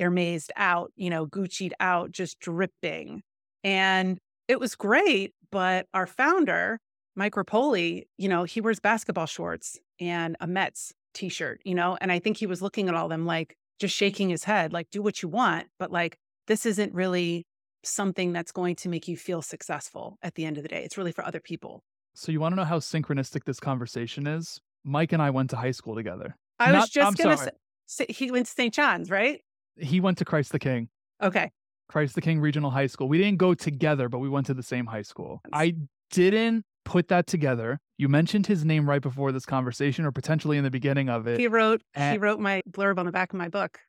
Hermesed 0.00 0.50
out, 0.56 0.92
you 0.96 1.10
know, 1.10 1.26
Gucci'd 1.26 1.74
out, 1.80 2.10
just 2.12 2.40
dripping. 2.40 3.22
And 3.64 4.18
it 4.48 4.58
was 4.60 4.74
great. 4.74 5.34
But 5.52 5.86
our 5.94 6.06
founder, 6.06 6.80
Mike 7.16 7.34
Repole, 7.34 8.04
you 8.16 8.28
know, 8.28 8.44
he 8.44 8.60
wears 8.62 8.80
basketball 8.80 9.26
shorts 9.26 9.78
and 10.00 10.36
a 10.40 10.46
Mets 10.46 10.92
t 11.14 11.28
shirt, 11.28 11.60
you 11.64 11.74
know, 11.74 11.98
and 12.00 12.12
I 12.12 12.18
think 12.18 12.36
he 12.38 12.46
was 12.46 12.62
looking 12.62 12.88
at 12.88 12.94
all 12.94 13.08
them 13.08 13.26
like 13.26 13.56
just 13.78 13.94
shaking 13.94 14.30
his 14.30 14.44
head, 14.44 14.72
like, 14.72 14.90
do 14.90 15.02
what 15.02 15.22
you 15.22 15.28
want. 15.28 15.68
But 15.78 15.90
like, 15.90 16.18
this 16.46 16.66
isn't 16.66 16.94
really 16.94 17.46
something 17.84 18.32
that's 18.32 18.52
going 18.52 18.76
to 18.76 18.88
make 18.88 19.08
you 19.08 19.16
feel 19.16 19.42
successful 19.42 20.18
at 20.22 20.34
the 20.34 20.44
end 20.44 20.56
of 20.56 20.62
the 20.62 20.68
day. 20.68 20.82
It's 20.84 20.98
really 20.98 21.12
for 21.12 21.24
other 21.24 21.40
people. 21.40 21.82
So 22.14 22.32
you 22.32 22.40
want 22.40 22.52
to 22.52 22.56
know 22.56 22.64
how 22.64 22.78
synchronistic 22.78 23.44
this 23.44 23.60
conversation 23.60 24.26
is? 24.26 24.60
Mike 24.84 25.12
and 25.12 25.22
I 25.22 25.30
went 25.30 25.50
to 25.50 25.56
high 25.56 25.70
school 25.70 25.94
together. 25.94 26.36
I 26.58 26.72
was 26.72 26.80
Not- 26.80 26.90
just 26.90 27.18
going 27.18 27.36
to 27.36 27.52
say, 27.86 28.06
he 28.08 28.30
went 28.30 28.46
to 28.46 28.52
St. 28.52 28.74
John's, 28.74 29.10
right? 29.10 29.40
He 29.76 30.00
went 30.00 30.18
to 30.18 30.24
Christ 30.24 30.52
the 30.52 30.58
King. 30.58 30.88
Okay. 31.22 31.52
Christ 31.88 32.14
the 32.14 32.20
King 32.20 32.40
Regional 32.40 32.70
High 32.70 32.86
School. 32.86 33.08
We 33.08 33.18
didn't 33.18 33.38
go 33.38 33.54
together, 33.54 34.08
but 34.08 34.18
we 34.18 34.28
went 34.28 34.46
to 34.46 34.54
the 34.54 34.62
same 34.62 34.86
high 34.86 35.02
school. 35.02 35.40
I 35.52 35.74
didn't 36.10 36.64
put 36.84 37.08
that 37.08 37.26
together. 37.26 37.80
You 37.96 38.08
mentioned 38.08 38.46
his 38.46 38.64
name 38.64 38.88
right 38.88 39.00
before 39.02 39.32
this 39.32 39.46
conversation, 39.46 40.04
or 40.04 40.12
potentially 40.12 40.58
in 40.58 40.64
the 40.64 40.70
beginning 40.70 41.08
of 41.08 41.26
it. 41.26 41.38
He 41.38 41.48
wrote 41.48 41.82
he 41.96 42.18
wrote 42.18 42.40
my 42.40 42.62
blurb 42.70 42.98
on 42.98 43.06
the 43.06 43.12
back 43.12 43.32
of 43.32 43.38
my 43.38 43.48
book. 43.48 43.80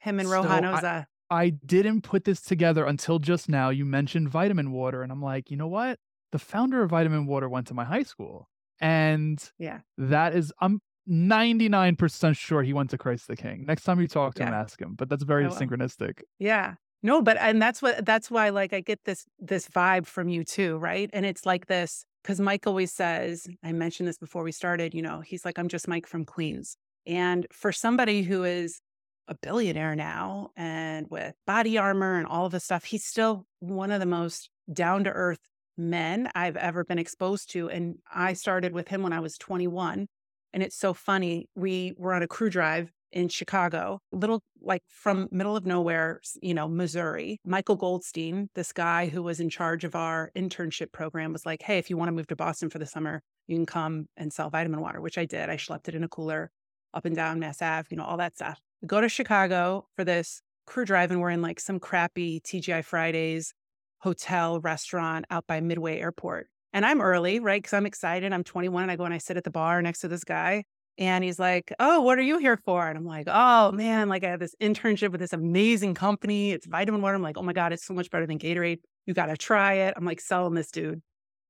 Him 0.00 0.20
and 0.20 0.28
So 0.28 0.34
Rohan 0.34 0.62
Oza. 0.62 0.84
I 0.84 1.06
didn't 1.30 2.02
put 2.02 2.24
this 2.24 2.40
together 2.40 2.84
until 2.84 3.18
just 3.18 3.48
now. 3.48 3.70
You 3.70 3.84
mentioned 3.84 4.28
vitamin 4.28 4.72
water, 4.72 5.02
and 5.02 5.12
I'm 5.12 5.22
like, 5.22 5.50
you 5.50 5.56
know 5.56 5.68
what? 5.68 5.98
the 6.32 6.38
founder 6.38 6.82
of 6.82 6.90
Vitamin 6.90 7.26
Water 7.26 7.48
went 7.48 7.66
to 7.68 7.74
my 7.74 7.84
high 7.84 8.02
school. 8.02 8.48
And 8.80 9.42
yeah, 9.58 9.80
that 9.96 10.34
is, 10.34 10.52
I'm 10.60 10.80
99% 11.08 12.36
sure 12.36 12.62
he 12.62 12.72
went 12.72 12.90
to 12.90 12.98
Christ 12.98 13.28
the 13.28 13.36
King. 13.36 13.64
Next 13.66 13.84
time 13.84 14.00
you 14.00 14.06
talk 14.06 14.34
to 14.34 14.42
yeah. 14.42 14.48
him, 14.48 14.54
ask 14.54 14.80
him. 14.80 14.94
But 14.96 15.08
that's 15.08 15.24
very 15.24 15.46
synchronistic. 15.46 16.20
Yeah. 16.38 16.74
No, 17.02 17.22
but 17.22 17.36
and 17.38 17.62
that's 17.62 17.80
what 17.80 18.04
that's 18.04 18.28
why 18.28 18.48
like 18.48 18.72
I 18.72 18.80
get 18.80 19.04
this 19.04 19.24
this 19.38 19.68
vibe 19.68 20.06
from 20.06 20.28
you 20.28 20.42
too, 20.42 20.78
right? 20.78 21.08
And 21.12 21.24
it's 21.24 21.46
like 21.46 21.66
this 21.66 22.04
because 22.22 22.40
Mike 22.40 22.66
always 22.66 22.92
says, 22.92 23.46
I 23.62 23.70
mentioned 23.70 24.08
this 24.08 24.18
before 24.18 24.42
we 24.42 24.50
started, 24.50 24.94
you 24.94 25.02
know, 25.02 25.20
he's 25.20 25.44
like, 25.44 25.60
I'm 25.60 25.68
just 25.68 25.86
Mike 25.86 26.08
from 26.08 26.24
Queens. 26.24 26.76
And 27.06 27.46
for 27.52 27.70
somebody 27.70 28.22
who 28.24 28.42
is 28.42 28.80
a 29.28 29.34
billionaire 29.34 29.94
now 29.94 30.50
and 30.56 31.06
with 31.10 31.34
BodyArmor 31.48 32.18
and 32.18 32.26
all 32.26 32.46
of 32.46 32.52
this 32.52 32.64
stuff, 32.64 32.84
he's 32.84 33.04
still 33.04 33.46
one 33.60 33.90
of 33.90 34.00
the 34.00 34.06
most 34.06 34.50
down 34.72 35.04
to 35.04 35.10
earth 35.10 35.40
men 35.76 36.28
I've 36.34 36.56
ever 36.56 36.84
been 36.84 36.98
exposed 36.98 37.50
to. 37.52 37.68
And 37.70 37.96
I 38.12 38.32
started 38.32 38.72
with 38.72 38.88
him 38.88 39.02
when 39.02 39.12
I 39.12 39.20
was 39.20 39.38
21. 39.38 40.08
And 40.52 40.62
it's 40.62 40.76
so 40.76 40.94
funny. 40.94 41.48
We 41.54 41.94
were 41.96 42.14
on 42.14 42.22
a 42.22 42.28
crew 42.28 42.50
drive 42.50 42.90
in 43.12 43.28
Chicago, 43.28 44.00
little 44.12 44.42
like 44.60 44.82
from 44.88 45.28
middle 45.30 45.56
of 45.56 45.64
nowhere, 45.64 46.20
you 46.42 46.52
know, 46.52 46.68
Missouri. 46.68 47.40
Michael 47.44 47.76
Goldstein, 47.76 48.50
this 48.54 48.72
guy 48.72 49.08
who 49.08 49.22
was 49.22 49.40
in 49.40 49.48
charge 49.48 49.84
of 49.84 49.94
our 49.94 50.30
internship 50.36 50.92
program, 50.92 51.32
was 51.32 51.46
like, 51.46 51.62
Hey, 51.62 51.78
if 51.78 51.88
you 51.88 51.96
want 51.96 52.08
to 52.08 52.12
move 52.12 52.26
to 52.26 52.36
Boston 52.36 52.68
for 52.68 52.78
the 52.78 52.86
summer, 52.86 53.22
you 53.46 53.56
can 53.56 53.66
come 53.66 54.08
and 54.16 54.32
sell 54.32 54.50
vitamin 54.50 54.80
water, 54.80 55.00
which 55.00 55.16
I 55.16 55.24
did. 55.24 55.48
I 55.48 55.56
schlepped 55.56 55.88
it 55.88 55.94
in 55.94 56.04
a 56.04 56.08
cooler 56.08 56.50
up 56.92 57.04
and 57.04 57.16
down 57.16 57.38
Mass 57.38 57.62
Ave, 57.62 57.88
you 57.90 57.96
know, 57.96 58.04
all 58.04 58.18
that 58.18 58.36
stuff. 58.36 58.60
We 58.82 58.86
go 58.88 59.00
to 59.00 59.08
Chicago 59.08 59.86
for 59.96 60.04
this 60.04 60.42
crew 60.66 60.84
drive, 60.84 61.10
and 61.10 61.20
we're 61.20 61.30
in 61.30 61.42
like 61.42 61.60
some 61.60 61.80
crappy 61.80 62.40
TGI 62.40 62.84
Fridays 62.84 63.54
hotel 63.98 64.60
restaurant 64.60 65.24
out 65.30 65.46
by 65.46 65.60
Midway 65.60 65.98
Airport. 65.98 66.48
And 66.72 66.84
I'm 66.84 67.00
early, 67.00 67.40
right? 67.40 67.60
Because 67.60 67.72
I'm 67.74 67.86
excited. 67.86 68.32
I'm 68.32 68.44
21 68.44 68.82
and 68.82 68.92
I 68.92 68.96
go 68.96 69.04
and 69.04 69.14
I 69.14 69.18
sit 69.18 69.36
at 69.36 69.44
the 69.44 69.50
bar 69.50 69.82
next 69.82 70.00
to 70.00 70.08
this 70.08 70.22
guy. 70.22 70.64
And 70.98 71.24
he's 71.24 71.38
like, 71.38 71.72
Oh, 71.80 72.00
what 72.02 72.18
are 72.18 72.22
you 72.22 72.38
here 72.38 72.56
for? 72.56 72.86
And 72.86 72.98
I'm 72.98 73.06
like, 73.06 73.26
Oh 73.28 73.72
man, 73.72 74.08
like 74.08 74.24
I 74.24 74.30
have 74.30 74.40
this 74.40 74.54
internship 74.60 75.10
with 75.10 75.20
this 75.20 75.32
amazing 75.32 75.94
company. 75.94 76.52
It's 76.52 76.66
vitamin 76.66 77.00
water. 77.00 77.14
I'm 77.14 77.22
like, 77.22 77.38
Oh 77.38 77.42
my 77.42 77.52
God, 77.52 77.72
it's 77.72 77.86
so 77.86 77.94
much 77.94 78.10
better 78.10 78.26
than 78.26 78.38
Gatorade. 78.38 78.80
You 79.06 79.14
got 79.14 79.26
to 79.26 79.36
try 79.36 79.74
it. 79.74 79.94
I'm 79.96 80.04
like 80.04 80.20
selling 80.20 80.54
this 80.54 80.70
dude. 80.70 81.00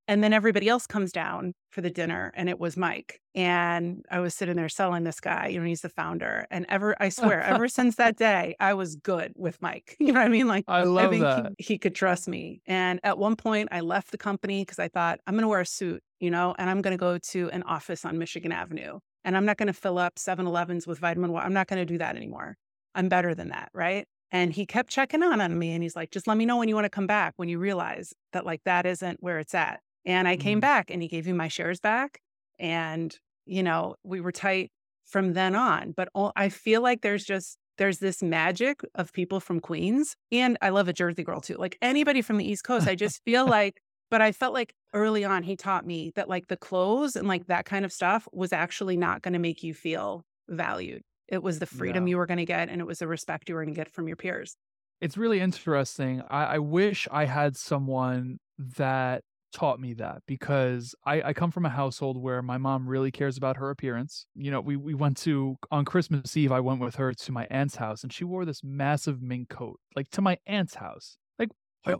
And 0.08 0.24
then 0.24 0.32
everybody 0.32 0.70
else 0.70 0.86
comes 0.86 1.12
down 1.12 1.52
for 1.70 1.82
the 1.82 1.90
dinner, 1.90 2.32
and 2.34 2.48
it 2.48 2.58
was 2.58 2.78
Mike. 2.78 3.20
And 3.34 4.06
I 4.10 4.20
was 4.20 4.34
sitting 4.34 4.56
there 4.56 4.70
selling 4.70 5.04
this 5.04 5.20
guy, 5.20 5.48
you 5.48 5.60
know, 5.60 5.66
he's 5.66 5.82
the 5.82 5.90
founder. 5.90 6.46
And 6.50 6.64
ever, 6.70 6.96
I 6.98 7.08
swear, 7.10 7.42
ever 7.42 7.68
since 7.68 7.96
that 7.96 8.16
day, 8.16 8.56
I 8.58 8.72
was 8.72 8.96
good 8.96 9.32
with 9.36 9.60
Mike. 9.60 9.96
You 10.08 10.14
know 10.14 10.20
what 10.20 10.26
I 10.26 10.30
mean? 10.30 10.46
Like, 10.46 10.64
I 10.66 10.84
love 10.84 11.08
I 11.08 11.10
think 11.10 11.22
that. 11.22 11.52
He, 11.58 11.74
he 11.74 11.78
could 11.78 11.94
trust 11.94 12.28
me. 12.28 12.62
And 12.66 12.98
at 13.02 13.18
one 13.18 13.36
point, 13.36 13.68
I 13.70 13.80
left 13.80 14.10
the 14.10 14.16
company 14.16 14.62
because 14.62 14.78
I 14.78 14.88
thought, 14.88 15.20
I'm 15.26 15.34
going 15.34 15.42
to 15.42 15.48
wear 15.48 15.60
a 15.60 15.66
suit, 15.66 16.02
you 16.18 16.30
know, 16.30 16.54
and 16.58 16.70
I'm 16.70 16.80
going 16.80 16.96
to 16.96 16.98
go 16.98 17.18
to 17.18 17.50
an 17.50 17.62
office 17.64 18.06
on 18.06 18.16
Michigan 18.16 18.50
Avenue. 18.50 19.00
And 19.22 19.36
I'm 19.36 19.44
not 19.44 19.58
going 19.58 19.66
to 19.66 19.74
fill 19.74 19.98
up 19.98 20.18
7 20.18 20.46
Elevens 20.46 20.86
with 20.86 20.98
vitamin 20.98 21.30
water. 21.30 21.44
I'm 21.44 21.52
not 21.52 21.66
going 21.66 21.80
to 21.80 21.84
do 21.84 21.98
that 21.98 22.16
anymore. 22.16 22.56
I'm 22.94 23.10
better 23.10 23.34
than 23.34 23.50
that. 23.50 23.68
Right. 23.74 24.06
And 24.30 24.52
he 24.52 24.64
kept 24.64 24.88
checking 24.88 25.22
on 25.22 25.42
on 25.42 25.58
me 25.58 25.72
and 25.72 25.82
he's 25.82 25.96
like, 25.96 26.10
just 26.10 26.26
let 26.26 26.38
me 26.38 26.46
know 26.46 26.56
when 26.56 26.68
you 26.68 26.74
want 26.74 26.86
to 26.86 26.90
come 26.90 27.06
back, 27.06 27.34
when 27.36 27.50
you 27.50 27.58
realize 27.58 28.14
that 28.32 28.46
like 28.46 28.62
that 28.64 28.86
isn't 28.86 29.22
where 29.22 29.38
it's 29.38 29.54
at. 29.54 29.80
And 30.08 30.26
I 30.26 30.38
came 30.38 30.54
mm-hmm. 30.54 30.60
back 30.60 30.90
and 30.90 31.02
he 31.02 31.06
gave 31.06 31.26
me 31.26 31.34
my 31.34 31.48
shares 31.48 31.80
back. 31.80 32.20
And, 32.58 33.14
you 33.44 33.62
know, 33.62 33.94
we 34.02 34.22
were 34.22 34.32
tight 34.32 34.72
from 35.04 35.34
then 35.34 35.54
on. 35.54 35.92
But 35.92 36.08
all, 36.14 36.32
I 36.34 36.48
feel 36.48 36.80
like 36.80 37.02
there's 37.02 37.24
just, 37.24 37.58
there's 37.76 37.98
this 37.98 38.22
magic 38.22 38.80
of 38.94 39.12
people 39.12 39.38
from 39.38 39.60
Queens. 39.60 40.16
And 40.32 40.56
I 40.62 40.70
love 40.70 40.88
a 40.88 40.94
Jersey 40.94 41.24
girl 41.24 41.42
too. 41.42 41.56
Like 41.56 41.76
anybody 41.82 42.22
from 42.22 42.38
the 42.38 42.50
East 42.50 42.64
Coast, 42.64 42.88
I 42.88 42.94
just 42.94 43.22
feel 43.24 43.46
like, 43.50 43.82
but 44.10 44.22
I 44.22 44.32
felt 44.32 44.54
like 44.54 44.72
early 44.94 45.26
on 45.26 45.42
he 45.42 45.56
taught 45.56 45.86
me 45.86 46.10
that 46.16 46.30
like 46.30 46.48
the 46.48 46.56
clothes 46.56 47.14
and 47.14 47.28
like 47.28 47.46
that 47.48 47.66
kind 47.66 47.84
of 47.84 47.92
stuff 47.92 48.26
was 48.32 48.54
actually 48.54 48.96
not 48.96 49.20
going 49.20 49.34
to 49.34 49.38
make 49.38 49.62
you 49.62 49.74
feel 49.74 50.24
valued. 50.48 51.02
It 51.28 51.42
was 51.42 51.58
the 51.58 51.66
freedom 51.66 52.06
yeah. 52.06 52.12
you 52.12 52.16
were 52.16 52.24
going 52.24 52.38
to 52.38 52.46
get 52.46 52.70
and 52.70 52.80
it 52.80 52.86
was 52.86 53.00
the 53.00 53.06
respect 53.06 53.50
you 53.50 53.56
were 53.56 53.62
going 53.62 53.74
to 53.74 53.78
get 53.78 53.90
from 53.90 54.08
your 54.08 54.16
peers. 54.16 54.56
It's 55.02 55.18
really 55.18 55.40
interesting. 55.40 56.22
I, 56.30 56.44
I 56.44 56.58
wish 56.60 57.06
I 57.12 57.26
had 57.26 57.58
someone 57.58 58.38
that 58.58 59.22
taught 59.52 59.80
me 59.80 59.94
that 59.94 60.22
because 60.26 60.94
I, 61.04 61.22
I 61.22 61.32
come 61.32 61.50
from 61.50 61.66
a 61.66 61.70
household 61.70 62.20
where 62.20 62.42
my 62.42 62.58
mom 62.58 62.88
really 62.88 63.10
cares 63.10 63.36
about 63.36 63.56
her 63.56 63.70
appearance. 63.70 64.26
You 64.34 64.50
know, 64.50 64.60
we, 64.60 64.76
we 64.76 64.94
went 64.94 65.16
to 65.18 65.56
on 65.70 65.84
Christmas 65.84 66.36
Eve, 66.36 66.52
I 66.52 66.60
went 66.60 66.80
with 66.80 66.96
her 66.96 67.12
to 67.12 67.32
my 67.32 67.46
aunt's 67.50 67.76
house 67.76 68.02
and 68.02 68.12
she 68.12 68.24
wore 68.24 68.44
this 68.44 68.62
massive 68.62 69.22
mink 69.22 69.48
coat, 69.48 69.80
like 69.96 70.10
to 70.10 70.22
my 70.22 70.38
aunt's 70.46 70.74
house. 70.74 71.16
Like, 71.38 71.50
where, 71.84 71.96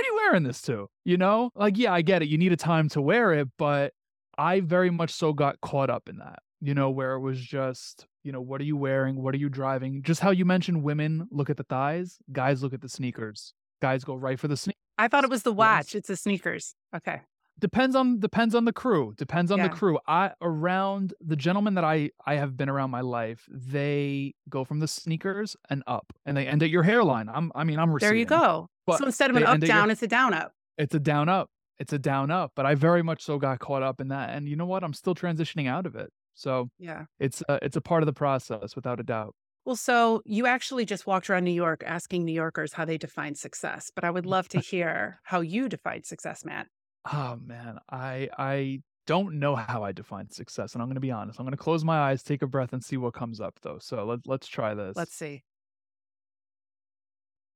are 0.00 0.04
you 0.04 0.16
wearing 0.16 0.42
this 0.42 0.60
to? 0.62 0.88
You 1.04 1.16
know, 1.16 1.50
like, 1.54 1.78
yeah, 1.78 1.92
I 1.92 2.02
get 2.02 2.22
it. 2.22 2.28
You 2.28 2.38
need 2.38 2.52
a 2.52 2.56
time 2.56 2.88
to 2.90 3.00
wear 3.00 3.32
it, 3.32 3.48
but 3.58 3.92
I 4.36 4.60
very 4.60 4.90
much 4.90 5.12
so 5.12 5.32
got 5.32 5.60
caught 5.60 5.90
up 5.90 6.08
in 6.08 6.18
that, 6.18 6.40
you 6.60 6.74
know, 6.74 6.90
where 6.90 7.14
it 7.14 7.20
was 7.20 7.40
just, 7.40 8.06
you 8.22 8.32
know, 8.32 8.40
what 8.40 8.60
are 8.60 8.64
you 8.64 8.76
wearing? 8.76 9.16
What 9.22 9.34
are 9.34 9.38
you 9.38 9.48
driving? 9.48 10.02
Just 10.02 10.20
how 10.20 10.30
you 10.30 10.44
mentioned 10.44 10.82
women 10.82 11.26
look 11.30 11.50
at 11.50 11.56
the 11.56 11.64
thighs, 11.64 12.18
guys 12.32 12.62
look 12.62 12.74
at 12.74 12.80
the 12.80 12.88
sneakers. 12.88 13.54
Guys 13.80 14.04
go 14.04 14.14
right 14.14 14.38
for 14.38 14.46
the 14.46 14.58
sneakers 14.58 14.76
I 15.00 15.08
thought 15.08 15.24
it 15.24 15.30
was 15.30 15.44
the 15.44 15.52
watch. 15.52 15.94
Yes. 15.94 16.00
It's 16.00 16.08
the 16.08 16.16
sneakers. 16.16 16.74
Okay. 16.94 17.22
Depends 17.58 17.96
on 17.96 18.20
depends 18.20 18.54
on 18.54 18.64
the 18.66 18.72
crew. 18.72 19.14
Depends 19.16 19.50
on 19.50 19.58
yeah. 19.58 19.68
the 19.68 19.74
crew. 19.74 19.98
I 20.06 20.32
around 20.40 21.14
the 21.20 21.36
gentlemen 21.36 21.74
that 21.74 21.84
I 21.84 22.10
I 22.24 22.34
have 22.34 22.56
been 22.56 22.68
around 22.68 22.90
my 22.90 23.00
life, 23.00 23.46
they 23.50 24.34
go 24.48 24.64
from 24.64 24.80
the 24.80 24.88
sneakers 24.88 25.56
and 25.68 25.82
up, 25.86 26.12
and 26.24 26.36
they 26.36 26.46
end 26.46 26.62
at 26.62 26.70
your 26.70 26.82
hairline. 26.82 27.28
I'm 27.28 27.50
I 27.54 27.64
mean 27.64 27.78
I'm 27.78 27.96
there. 27.98 28.14
You 28.14 28.26
go. 28.26 28.68
so 28.88 29.04
instead 29.04 29.30
of 29.30 29.36
an 29.36 29.44
up 29.44 29.60
down, 29.60 29.86
your, 29.86 29.92
it's 29.92 30.02
a 30.02 30.06
down 30.06 30.34
up. 30.34 30.52
It's 30.78 30.94
a 30.94 31.00
down 31.00 31.28
up. 31.28 31.50
It's 31.78 31.92
a 31.92 31.98
down 31.98 32.30
up. 32.30 32.52
But 32.54 32.66
I 32.66 32.74
very 32.74 33.02
much 33.02 33.22
so 33.22 33.38
got 33.38 33.58
caught 33.58 33.82
up 33.82 34.00
in 34.00 34.08
that, 34.08 34.30
and 34.30 34.48
you 34.48 34.56
know 34.56 34.66
what? 34.66 34.84
I'm 34.84 34.94
still 34.94 35.14
transitioning 35.14 35.68
out 35.68 35.86
of 35.86 35.96
it. 35.96 36.10
So 36.34 36.70
yeah, 36.78 37.04
it's 37.18 37.42
a, 37.48 37.58
it's 37.62 37.76
a 37.76 37.82
part 37.82 38.02
of 38.02 38.06
the 38.06 38.14
process 38.14 38.76
without 38.76 39.00
a 39.00 39.02
doubt. 39.02 39.34
Well, 39.64 39.76
so 39.76 40.22
you 40.24 40.46
actually 40.46 40.84
just 40.84 41.06
walked 41.06 41.28
around 41.28 41.44
New 41.44 41.50
York 41.50 41.82
asking 41.86 42.24
New 42.24 42.32
Yorkers 42.32 42.72
how 42.72 42.84
they 42.84 42.98
define 42.98 43.34
success, 43.34 43.90
but 43.94 44.04
I 44.04 44.10
would 44.10 44.26
love 44.26 44.48
to 44.48 44.58
hear 44.58 45.20
how 45.24 45.40
you 45.40 45.68
define 45.68 46.02
success, 46.02 46.44
Matt. 46.44 46.66
Oh 47.12 47.38
man, 47.44 47.78
I 47.90 48.28
I 48.36 48.82
don't 49.06 49.38
know 49.38 49.56
how 49.56 49.82
I 49.82 49.92
define 49.92 50.30
success, 50.30 50.74
and 50.74 50.82
I'm 50.82 50.88
going 50.88 50.94
to 50.94 51.00
be 51.00 51.10
honest. 51.10 51.38
I'm 51.38 51.46
going 51.46 51.56
to 51.56 51.62
close 51.62 51.84
my 51.84 51.98
eyes, 51.98 52.22
take 52.22 52.42
a 52.42 52.46
breath, 52.46 52.72
and 52.72 52.82
see 52.82 52.96
what 52.96 53.14
comes 53.14 53.40
up, 53.40 53.58
though. 53.62 53.78
So 53.80 54.04
let 54.04 54.20
let's 54.26 54.48
try 54.48 54.74
this. 54.74 54.96
Let's 54.96 55.14
see. 55.14 55.44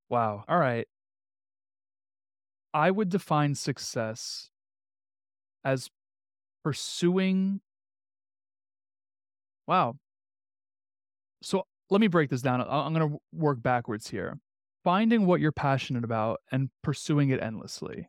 Wow. 0.09 0.45
All 0.49 0.59
right. 0.59 0.87
I 2.73 2.91
would 2.91 3.09
define 3.09 3.55
success 3.55 4.51
as 5.65 5.91
pursuing. 6.63 7.61
Wow. 9.67 9.97
So 11.43 11.67
let 11.91 12.01
me 12.01 12.07
break 12.07 12.31
this 12.31 12.43
down. 12.43 12.61
I'm 12.61 12.95
going 12.95 13.11
to 13.11 13.19
work 13.33 13.63
backwards 13.63 14.09
here. 14.09 14.39
Finding 14.83 15.27
what 15.27 15.41
you're 15.41 15.53
passionate 15.53 16.05
about 16.05 16.41
and 16.53 16.71
pursuing 16.83 17.31
it 17.31 17.43
endlessly. 17.43 18.09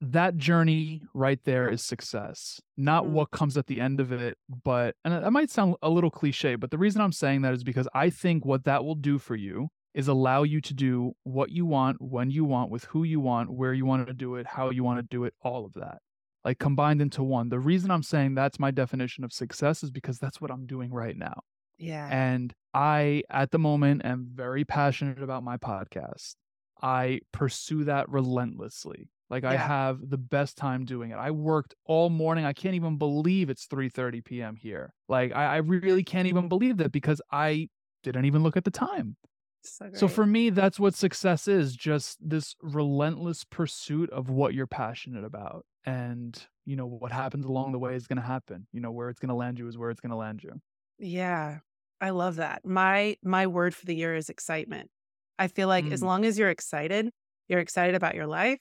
That 0.00 0.36
journey 0.36 1.02
right 1.12 1.40
there 1.44 1.68
is 1.68 1.82
success, 1.82 2.60
not 2.76 3.04
mm. 3.04 3.10
what 3.10 3.32
comes 3.32 3.56
at 3.56 3.66
the 3.66 3.80
end 3.80 3.98
of 3.98 4.12
it. 4.12 4.38
But, 4.64 4.94
and 5.04 5.12
that 5.12 5.32
might 5.32 5.50
sound 5.50 5.74
a 5.82 5.90
little 5.90 6.10
cliche, 6.10 6.54
but 6.54 6.70
the 6.70 6.78
reason 6.78 7.00
I'm 7.00 7.12
saying 7.12 7.42
that 7.42 7.54
is 7.54 7.64
because 7.64 7.88
I 7.92 8.10
think 8.10 8.44
what 8.44 8.64
that 8.64 8.84
will 8.84 8.94
do 8.94 9.18
for 9.18 9.34
you 9.34 9.68
is 9.94 10.06
allow 10.06 10.44
you 10.44 10.60
to 10.60 10.74
do 10.74 11.14
what 11.24 11.50
you 11.50 11.66
want, 11.66 12.00
when 12.00 12.30
you 12.30 12.44
want, 12.44 12.70
with 12.70 12.84
who 12.84 13.02
you 13.02 13.18
want, 13.18 13.50
where 13.50 13.72
you 13.72 13.84
want 13.84 14.06
to 14.06 14.12
do 14.12 14.36
it, 14.36 14.46
how 14.46 14.70
you 14.70 14.84
want 14.84 15.00
to 15.00 15.02
do 15.02 15.24
it, 15.24 15.34
all 15.42 15.66
of 15.66 15.72
that 15.74 15.98
like 16.44 16.58
combined 16.58 17.02
into 17.02 17.22
one. 17.22 17.48
The 17.48 17.58
reason 17.58 17.90
I'm 17.90 18.02
saying 18.02 18.34
that's 18.34 18.58
my 18.58 18.70
definition 18.70 19.24
of 19.24 19.32
success 19.32 19.82
is 19.82 19.90
because 19.90 20.18
that's 20.18 20.40
what 20.40 20.50
I'm 20.50 20.66
doing 20.66 20.92
right 20.92 21.16
now. 21.16 21.42
Yeah. 21.78 22.08
And 22.10 22.52
I, 22.74 23.22
at 23.30 23.50
the 23.50 23.58
moment, 23.58 24.04
am 24.04 24.28
very 24.32 24.64
passionate 24.64 25.22
about 25.22 25.42
my 25.42 25.56
podcast. 25.56 26.34
I 26.82 27.20
pursue 27.32 27.84
that 27.84 28.08
relentlessly. 28.08 29.10
Like 29.30 29.42
yeah. 29.42 29.50
I 29.50 29.56
have 29.56 30.08
the 30.08 30.18
best 30.18 30.56
time 30.56 30.84
doing 30.84 31.10
it. 31.10 31.16
I 31.16 31.30
worked 31.30 31.74
all 31.84 32.08
morning. 32.08 32.44
I 32.44 32.52
can't 32.52 32.74
even 32.74 32.96
believe 32.96 33.50
it's 33.50 33.66
3:30 33.66 34.24
p.m. 34.24 34.56
here. 34.56 34.94
Like 35.08 35.34
I, 35.34 35.44
I 35.44 35.56
really 35.58 36.04
can't 36.04 36.28
even 36.28 36.48
believe 36.48 36.78
that 36.78 36.92
because 36.92 37.20
I 37.30 37.68
didn't 38.02 38.24
even 38.24 38.42
look 38.42 38.56
at 38.56 38.64
the 38.64 38.70
time. 38.70 39.16
So, 39.62 39.90
so, 39.92 40.08
for 40.08 40.24
me, 40.24 40.50
that's 40.50 40.78
what 40.78 40.94
success 40.94 41.48
is 41.48 41.74
just 41.74 42.16
this 42.26 42.54
relentless 42.62 43.44
pursuit 43.44 44.08
of 44.10 44.30
what 44.30 44.54
you're 44.54 44.68
passionate 44.68 45.24
about. 45.24 45.66
And, 45.84 46.40
you 46.64 46.76
know, 46.76 46.86
what 46.86 47.12
happens 47.12 47.44
along 47.44 47.72
the 47.72 47.78
way 47.78 47.94
is 47.94 48.06
going 48.06 48.20
to 48.20 48.26
happen. 48.26 48.66
You 48.72 48.80
know, 48.80 48.92
where 48.92 49.08
it's 49.08 49.18
going 49.18 49.30
to 49.30 49.34
land 49.34 49.58
you 49.58 49.66
is 49.66 49.76
where 49.76 49.90
it's 49.90 50.00
going 50.00 50.10
to 50.10 50.16
land 50.16 50.42
you. 50.42 50.52
Yeah. 50.98 51.58
I 52.00 52.10
love 52.10 52.36
that. 52.36 52.64
My 52.64 53.16
my 53.22 53.46
word 53.46 53.74
for 53.74 53.86
the 53.86 53.94
year 53.94 54.14
is 54.14 54.28
excitement. 54.28 54.90
I 55.38 55.48
feel 55.48 55.68
like 55.68 55.90
as 55.90 56.00
mm. 56.00 56.06
long 56.06 56.24
as 56.24 56.38
you're 56.38 56.50
excited, 56.50 57.10
you're 57.48 57.60
excited 57.60 57.94
about 57.94 58.14
your 58.14 58.26
life, 58.26 58.60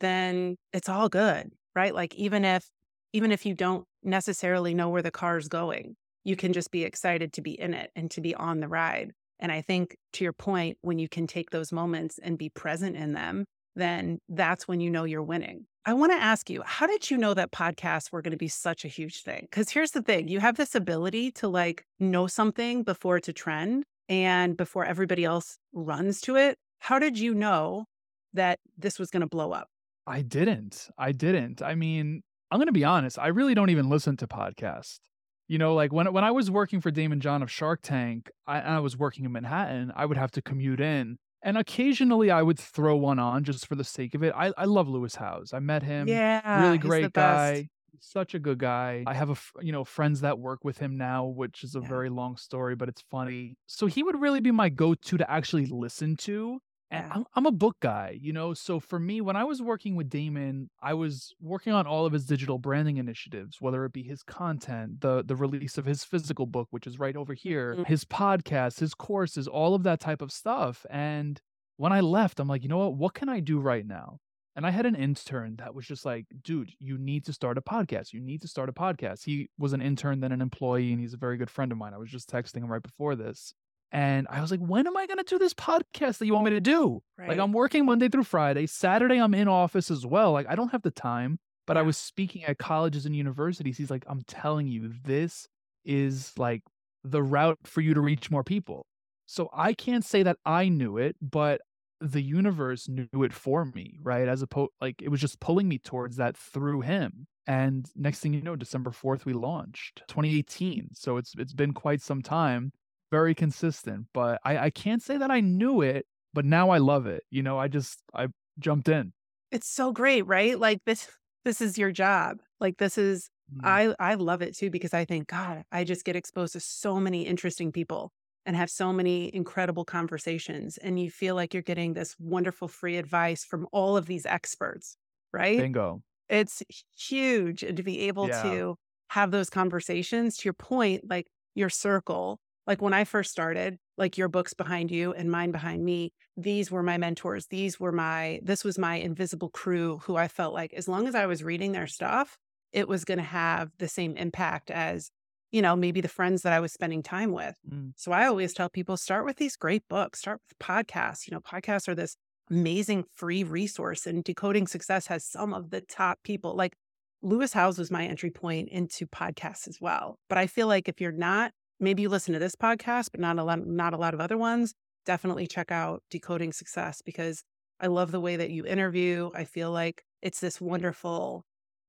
then 0.00 0.56
it's 0.72 0.88
all 0.88 1.08
good, 1.08 1.50
right? 1.74 1.94
Like 1.94 2.14
even 2.14 2.44
if 2.44 2.64
even 3.12 3.32
if 3.32 3.46
you 3.46 3.54
don't 3.54 3.84
necessarily 4.02 4.74
know 4.74 4.88
where 4.88 5.02
the 5.02 5.10
car's 5.10 5.48
going, 5.48 5.96
you 6.24 6.36
can 6.36 6.52
just 6.52 6.70
be 6.70 6.84
excited 6.84 7.32
to 7.34 7.42
be 7.42 7.58
in 7.58 7.74
it 7.74 7.90
and 7.96 8.10
to 8.12 8.20
be 8.20 8.34
on 8.34 8.60
the 8.60 8.68
ride. 8.68 9.12
And 9.40 9.52
I 9.52 9.62
think 9.62 9.96
to 10.14 10.24
your 10.24 10.32
point, 10.32 10.78
when 10.80 10.98
you 10.98 11.08
can 11.08 11.26
take 11.26 11.50
those 11.50 11.72
moments 11.72 12.18
and 12.22 12.36
be 12.36 12.48
present 12.48 12.96
in 12.96 13.12
them, 13.12 13.44
then 13.78 14.18
that's 14.28 14.66
when 14.66 14.80
you 14.80 14.90
know 14.90 15.04
you're 15.04 15.22
winning. 15.22 15.66
I 15.86 15.94
want 15.94 16.12
to 16.12 16.18
ask 16.18 16.50
you, 16.50 16.62
how 16.66 16.86
did 16.86 17.10
you 17.10 17.16
know 17.16 17.32
that 17.32 17.50
podcasts 17.50 18.12
were 18.12 18.20
going 18.20 18.32
to 18.32 18.36
be 18.36 18.48
such 18.48 18.84
a 18.84 18.88
huge 18.88 19.22
thing? 19.22 19.46
Because 19.50 19.70
here's 19.70 19.92
the 19.92 20.02
thing 20.02 20.28
you 20.28 20.40
have 20.40 20.56
this 20.56 20.74
ability 20.74 21.30
to 21.32 21.48
like 21.48 21.84
know 21.98 22.26
something 22.26 22.82
before 22.82 23.16
it's 23.16 23.28
a 23.28 23.32
trend 23.32 23.84
and 24.08 24.56
before 24.56 24.84
everybody 24.84 25.24
else 25.24 25.58
runs 25.72 26.20
to 26.22 26.36
it. 26.36 26.58
How 26.80 26.98
did 26.98 27.18
you 27.18 27.34
know 27.34 27.86
that 28.34 28.58
this 28.76 28.98
was 28.98 29.10
going 29.10 29.22
to 29.22 29.26
blow 29.26 29.52
up? 29.52 29.68
I 30.06 30.22
didn't. 30.22 30.88
I 30.98 31.12
didn't. 31.12 31.62
I 31.62 31.74
mean, 31.74 32.22
I'm 32.50 32.58
going 32.58 32.66
to 32.66 32.72
be 32.72 32.84
honest. 32.84 33.18
I 33.18 33.28
really 33.28 33.54
don't 33.54 33.70
even 33.70 33.88
listen 33.88 34.16
to 34.18 34.26
podcasts. 34.26 35.00
You 35.48 35.56
know, 35.56 35.74
like 35.74 35.92
when 35.92 36.12
when 36.12 36.24
I 36.24 36.30
was 36.30 36.50
working 36.50 36.82
for 36.82 36.90
Daymond 36.90 37.20
John 37.20 37.42
of 37.42 37.50
Shark 37.50 37.80
Tank, 37.82 38.30
I, 38.46 38.60
I 38.60 38.78
was 38.80 38.98
working 38.98 39.24
in 39.24 39.32
Manhattan. 39.32 39.92
I 39.96 40.04
would 40.04 40.18
have 40.18 40.30
to 40.32 40.42
commute 40.42 40.80
in, 40.80 41.16
and 41.42 41.56
occasionally 41.58 42.30
I 42.30 42.42
would 42.42 42.58
throw 42.58 42.96
one 42.96 43.18
on 43.18 43.44
just 43.44 43.66
for 43.66 43.74
the 43.74 43.84
sake 43.84 44.14
of 44.14 44.22
it. 44.22 44.32
I, 44.36 44.52
I 44.56 44.64
love 44.64 44.88
Lewis 44.88 45.14
Howes. 45.14 45.52
I 45.52 45.60
met 45.60 45.82
him. 45.82 46.08
Yeah, 46.08 46.62
really 46.62 46.78
great 46.78 47.12
guy. 47.12 47.68
Such 48.00 48.34
a 48.34 48.38
good 48.38 48.58
guy. 48.58 49.02
I 49.06 49.14
have 49.14 49.30
a 49.30 49.36
you 49.60 49.72
know 49.72 49.84
friends 49.84 50.20
that 50.20 50.38
work 50.38 50.64
with 50.64 50.78
him 50.78 50.96
now, 50.96 51.26
which 51.26 51.64
is 51.64 51.74
a 51.74 51.80
yeah. 51.80 51.88
very 51.88 52.10
long 52.10 52.36
story, 52.36 52.76
but 52.76 52.88
it's 52.88 53.02
funny. 53.10 53.56
So 53.66 53.86
he 53.86 54.02
would 54.02 54.20
really 54.20 54.40
be 54.40 54.52
my 54.52 54.68
go-to 54.68 55.18
to 55.18 55.30
actually 55.30 55.66
listen 55.66 56.16
to 56.18 56.60
and 56.90 57.12
I'm, 57.12 57.24
I'm 57.34 57.46
a 57.46 57.52
book 57.52 57.76
guy, 57.80 58.18
you 58.20 58.32
know. 58.32 58.54
So 58.54 58.80
for 58.80 58.98
me, 58.98 59.20
when 59.20 59.36
I 59.36 59.44
was 59.44 59.60
working 59.60 59.94
with 59.94 60.08
Daymond, 60.08 60.68
I 60.82 60.94
was 60.94 61.34
working 61.40 61.72
on 61.72 61.86
all 61.86 62.06
of 62.06 62.12
his 62.12 62.24
digital 62.24 62.58
branding 62.58 62.96
initiatives, 62.96 63.60
whether 63.60 63.84
it 63.84 63.92
be 63.92 64.02
his 64.02 64.22
content, 64.22 65.00
the 65.00 65.22
the 65.22 65.36
release 65.36 65.76
of 65.76 65.84
his 65.84 66.04
physical 66.04 66.46
book, 66.46 66.68
which 66.70 66.86
is 66.86 66.98
right 66.98 67.16
over 67.16 67.34
here, 67.34 67.74
mm-hmm. 67.74 67.84
his 67.84 68.04
podcast, 68.04 68.80
his 68.80 68.94
courses, 68.94 69.46
all 69.46 69.74
of 69.74 69.82
that 69.82 70.00
type 70.00 70.22
of 70.22 70.32
stuff. 70.32 70.86
And 70.88 71.40
when 71.76 71.92
I 71.92 72.00
left, 72.00 72.40
I'm 72.40 72.48
like, 72.48 72.62
you 72.62 72.68
know 72.68 72.78
what? 72.78 72.94
What 72.94 73.14
can 73.14 73.28
I 73.28 73.40
do 73.40 73.58
right 73.60 73.86
now? 73.86 74.20
And 74.56 74.66
I 74.66 74.70
had 74.70 74.86
an 74.86 74.96
intern 74.96 75.54
that 75.58 75.72
was 75.72 75.86
just 75.86 76.04
like, 76.04 76.26
dude, 76.42 76.72
you 76.80 76.98
need 76.98 77.24
to 77.26 77.32
start 77.32 77.58
a 77.58 77.60
podcast. 77.60 78.12
You 78.12 78.20
need 78.20 78.42
to 78.42 78.48
start 78.48 78.68
a 78.68 78.72
podcast. 78.72 79.24
He 79.24 79.50
was 79.56 79.72
an 79.72 79.80
intern, 79.80 80.18
then 80.18 80.32
an 80.32 80.40
employee, 80.40 80.90
and 80.90 81.00
he's 81.00 81.14
a 81.14 81.18
very 81.18 81.36
good 81.36 81.48
friend 81.48 81.70
of 81.70 81.78
mine. 81.78 81.94
I 81.94 81.98
was 81.98 82.10
just 82.10 82.28
texting 82.28 82.64
him 82.64 82.72
right 82.72 82.82
before 82.82 83.14
this. 83.14 83.54
And 83.90 84.26
I 84.28 84.40
was 84.40 84.50
like, 84.50 84.60
when 84.60 84.86
am 84.86 84.96
I 84.96 85.06
going 85.06 85.18
to 85.18 85.24
do 85.24 85.38
this 85.38 85.54
podcast 85.54 86.18
that 86.18 86.26
you 86.26 86.34
want 86.34 86.44
me 86.44 86.50
to 86.50 86.60
do? 86.60 87.02
Right. 87.16 87.28
Like, 87.28 87.38
I'm 87.38 87.52
working 87.52 87.86
Monday 87.86 88.08
through 88.08 88.24
Friday. 88.24 88.66
Saturday, 88.66 89.18
I'm 89.18 89.34
in 89.34 89.48
office 89.48 89.90
as 89.90 90.04
well. 90.04 90.32
Like, 90.32 90.46
I 90.48 90.54
don't 90.54 90.72
have 90.72 90.82
the 90.82 90.90
time, 90.90 91.38
but 91.66 91.76
yeah. 91.76 91.80
I 91.80 91.82
was 91.84 91.96
speaking 91.96 92.44
at 92.44 92.58
colleges 92.58 93.06
and 93.06 93.16
universities. 93.16 93.78
He's 93.78 93.90
like, 93.90 94.04
I'm 94.06 94.22
telling 94.26 94.68
you, 94.68 94.92
this 95.04 95.48
is 95.84 96.32
like 96.36 96.62
the 97.02 97.22
route 97.22 97.58
for 97.64 97.80
you 97.80 97.94
to 97.94 98.00
reach 98.00 98.30
more 98.30 98.44
people. 98.44 98.86
So 99.26 99.48
I 99.54 99.72
can't 99.72 100.04
say 100.04 100.22
that 100.22 100.36
I 100.44 100.68
knew 100.68 100.98
it, 100.98 101.16
but 101.22 101.62
the 102.00 102.22
universe 102.22 102.88
knew 102.88 103.22
it 103.22 103.32
for 103.32 103.64
me, 103.64 103.98
right? 104.02 104.28
As 104.28 104.42
opposed, 104.42 104.72
like, 104.80 105.00
it 105.00 105.08
was 105.08 105.20
just 105.20 105.40
pulling 105.40 105.68
me 105.68 105.78
towards 105.78 106.16
that 106.16 106.36
through 106.36 106.82
him. 106.82 107.26
And 107.46 107.88
next 107.96 108.20
thing 108.20 108.34
you 108.34 108.42
know, 108.42 108.56
December 108.56 108.90
4th, 108.90 109.24
we 109.24 109.32
launched 109.32 110.02
2018. 110.08 110.90
So 110.92 111.16
it's 111.16 111.34
it's 111.38 111.54
been 111.54 111.72
quite 111.72 112.02
some 112.02 112.20
time 112.20 112.72
very 113.10 113.34
consistent. 113.34 114.06
But 114.12 114.40
I, 114.44 114.58
I 114.58 114.70
can't 114.70 115.02
say 115.02 115.16
that 115.16 115.30
I 115.30 115.40
knew 115.40 115.80
it, 115.80 116.06
but 116.32 116.44
now 116.44 116.70
I 116.70 116.78
love 116.78 117.06
it. 117.06 117.24
You 117.30 117.42
know, 117.42 117.58
I 117.58 117.68
just 117.68 118.02
I 118.14 118.28
jumped 118.58 118.88
in. 118.88 119.12
It's 119.50 119.68
so 119.68 119.92
great, 119.92 120.26
right? 120.26 120.58
Like 120.58 120.80
this 120.84 121.08
this 121.44 121.60
is 121.60 121.78
your 121.78 121.92
job. 121.92 122.38
Like 122.60 122.78
this 122.78 122.98
is 122.98 123.30
mm. 123.54 123.60
I 123.64 123.94
I 123.98 124.14
love 124.14 124.42
it 124.42 124.56
too 124.56 124.70
because 124.70 124.94
I 124.94 125.04
think 125.04 125.28
god, 125.28 125.64
I 125.72 125.84
just 125.84 126.04
get 126.04 126.16
exposed 126.16 126.52
to 126.54 126.60
so 126.60 127.00
many 127.00 127.26
interesting 127.26 127.72
people 127.72 128.12
and 128.46 128.56
have 128.56 128.70
so 128.70 128.92
many 128.92 129.34
incredible 129.34 129.84
conversations 129.84 130.78
and 130.78 130.98
you 130.98 131.10
feel 131.10 131.34
like 131.34 131.52
you're 131.52 131.62
getting 131.62 131.92
this 131.92 132.16
wonderful 132.18 132.66
free 132.66 132.96
advice 132.96 133.44
from 133.44 133.66
all 133.72 133.96
of 133.96 134.06
these 134.06 134.24
experts, 134.24 134.96
right? 135.32 135.58
Bingo. 135.58 136.02
It's 136.28 136.62
huge 136.96 137.62
and 137.62 137.76
to 137.76 137.82
be 137.82 138.00
able 138.00 138.28
yeah. 138.28 138.42
to 138.42 138.76
have 139.10 139.30
those 139.30 139.48
conversations 139.48 140.36
to 140.36 140.44
your 140.44 140.54
point 140.54 141.08
like 141.08 141.26
your 141.54 141.70
circle 141.70 142.38
like 142.68 142.82
when 142.82 142.92
I 142.92 143.04
first 143.04 143.30
started, 143.30 143.78
like 143.96 144.18
your 144.18 144.28
books 144.28 144.52
behind 144.52 144.90
you 144.90 145.14
and 145.14 145.30
mine 145.30 145.52
behind 145.52 145.84
me, 145.86 146.12
these 146.36 146.70
were 146.70 146.82
my 146.82 146.98
mentors. 146.98 147.46
These 147.46 147.80
were 147.80 147.92
my, 147.92 148.40
this 148.42 148.62
was 148.62 148.78
my 148.78 148.96
invisible 148.96 149.48
crew 149.48 150.00
who 150.04 150.16
I 150.16 150.28
felt 150.28 150.52
like 150.52 150.74
as 150.74 150.86
long 150.86 151.08
as 151.08 151.14
I 151.14 151.24
was 151.24 151.42
reading 151.42 151.72
their 151.72 151.86
stuff, 151.86 152.36
it 152.72 152.86
was 152.86 153.06
going 153.06 153.18
to 153.18 153.24
have 153.24 153.70
the 153.78 153.88
same 153.88 154.18
impact 154.18 154.70
as, 154.70 155.10
you 155.50 155.62
know, 155.62 155.74
maybe 155.74 156.02
the 156.02 156.08
friends 156.08 156.42
that 156.42 156.52
I 156.52 156.60
was 156.60 156.70
spending 156.70 157.02
time 157.02 157.32
with. 157.32 157.56
Mm. 157.66 157.94
So 157.96 158.12
I 158.12 158.26
always 158.26 158.52
tell 158.52 158.68
people 158.68 158.98
start 158.98 159.24
with 159.24 159.38
these 159.38 159.56
great 159.56 159.84
books, 159.88 160.18
start 160.18 160.42
with 160.46 160.58
podcasts. 160.58 161.26
You 161.26 161.34
know, 161.34 161.40
podcasts 161.40 161.88
are 161.88 161.94
this 161.94 162.16
amazing 162.50 163.04
free 163.14 163.44
resource, 163.44 164.06
and 164.06 164.22
Decoding 164.22 164.66
Success 164.66 165.06
has 165.06 165.24
some 165.24 165.54
of 165.54 165.70
the 165.70 165.80
top 165.80 166.18
people. 166.22 166.54
Like 166.54 166.74
Lewis 167.22 167.54
Howes 167.54 167.78
was 167.78 167.90
my 167.90 168.04
entry 168.04 168.30
point 168.30 168.68
into 168.68 169.06
podcasts 169.06 169.66
as 169.66 169.78
well. 169.80 170.18
But 170.28 170.36
I 170.36 170.46
feel 170.46 170.66
like 170.66 170.86
if 170.86 171.00
you're 171.00 171.12
not 171.12 171.52
maybe 171.80 172.02
you 172.02 172.08
listen 172.08 172.32
to 172.34 172.40
this 172.40 172.54
podcast, 172.54 173.10
but 173.10 173.20
not 173.20 173.38
a 173.38 173.44
lot, 173.44 173.66
not 173.66 173.94
a 173.94 173.98
lot 173.98 174.14
of 174.14 174.20
other 174.20 174.36
ones, 174.36 174.74
definitely 175.06 175.46
check 175.46 175.70
out 175.70 176.02
Decoding 176.10 176.52
Success 176.52 177.02
because 177.02 177.42
I 177.80 177.86
love 177.86 178.10
the 178.10 178.20
way 178.20 178.36
that 178.36 178.50
you 178.50 178.66
interview. 178.66 179.30
I 179.34 179.44
feel 179.44 179.70
like 179.70 180.02
it's 180.22 180.40
this 180.40 180.60
wonderful 180.60 181.44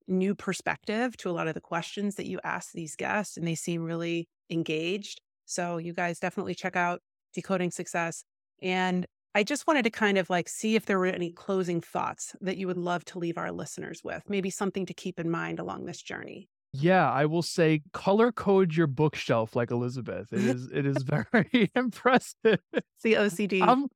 new 0.08 0.36
perspective 0.36 1.17
to 1.17 1.30
a 1.30 1.34
lot 1.34 1.47
of 1.47 1.54
the 1.54 1.62
questions 1.62 2.15
that 2.15 2.28
you 2.28 2.39
ask 2.43 2.71
these 2.71 2.95
guests, 2.95 3.38
and 3.38 3.45
they 3.45 3.56
seem 3.56 3.84
really 3.84 4.28
engaged. 4.49 5.21
So, 5.45 5.78
you 5.78 5.93
guys 5.93 6.19
definitely 6.19 6.56
check 6.56 6.75
out 6.75 7.02
Decoding 7.34 7.71
Success. 7.71 8.23
And 8.62 9.06
I 9.36 9.43
just 9.43 9.67
wanted 9.67 9.84
to 9.84 9.89
kind 9.89 10.17
of 10.17 10.30
like 10.30 10.49
see 10.49 10.75
if 10.75 10.86
there 10.86 10.99
were 10.99 11.06
any 11.06 11.32
closing 11.32 11.82
thoughts 11.82 12.36
that 12.41 12.58
you 12.58 12.67
would 12.67 12.78
love 12.78 13.06
to 13.06 13.19
leave 13.19 13.38
our 13.38 13.52
listeners 13.52 14.02
with, 14.04 14.23
maybe 14.28 14.49
something 14.49 14.86
to 14.88 14.93
keep 14.93 15.19
in 15.19 15.30
mind 15.30 15.60
along 15.60 15.86
this 15.86 16.02
journey. 16.02 16.49
Yeah, 16.73 17.10
I 17.12 17.25
will 17.25 17.41
say 17.41 17.82
color 17.93 18.32
code 18.32 18.75
your 18.75 18.88
bookshelf 18.88 19.55
like 19.55 19.71
Elizabeth. 19.71 20.32
It 20.32 20.39
is 20.43 20.69
it 20.71 20.86
is 20.86 21.03
very 21.03 21.71
impressive. 21.75 22.60
The 23.03 23.13
OCD. 23.13 23.62
I'm, 23.62 23.88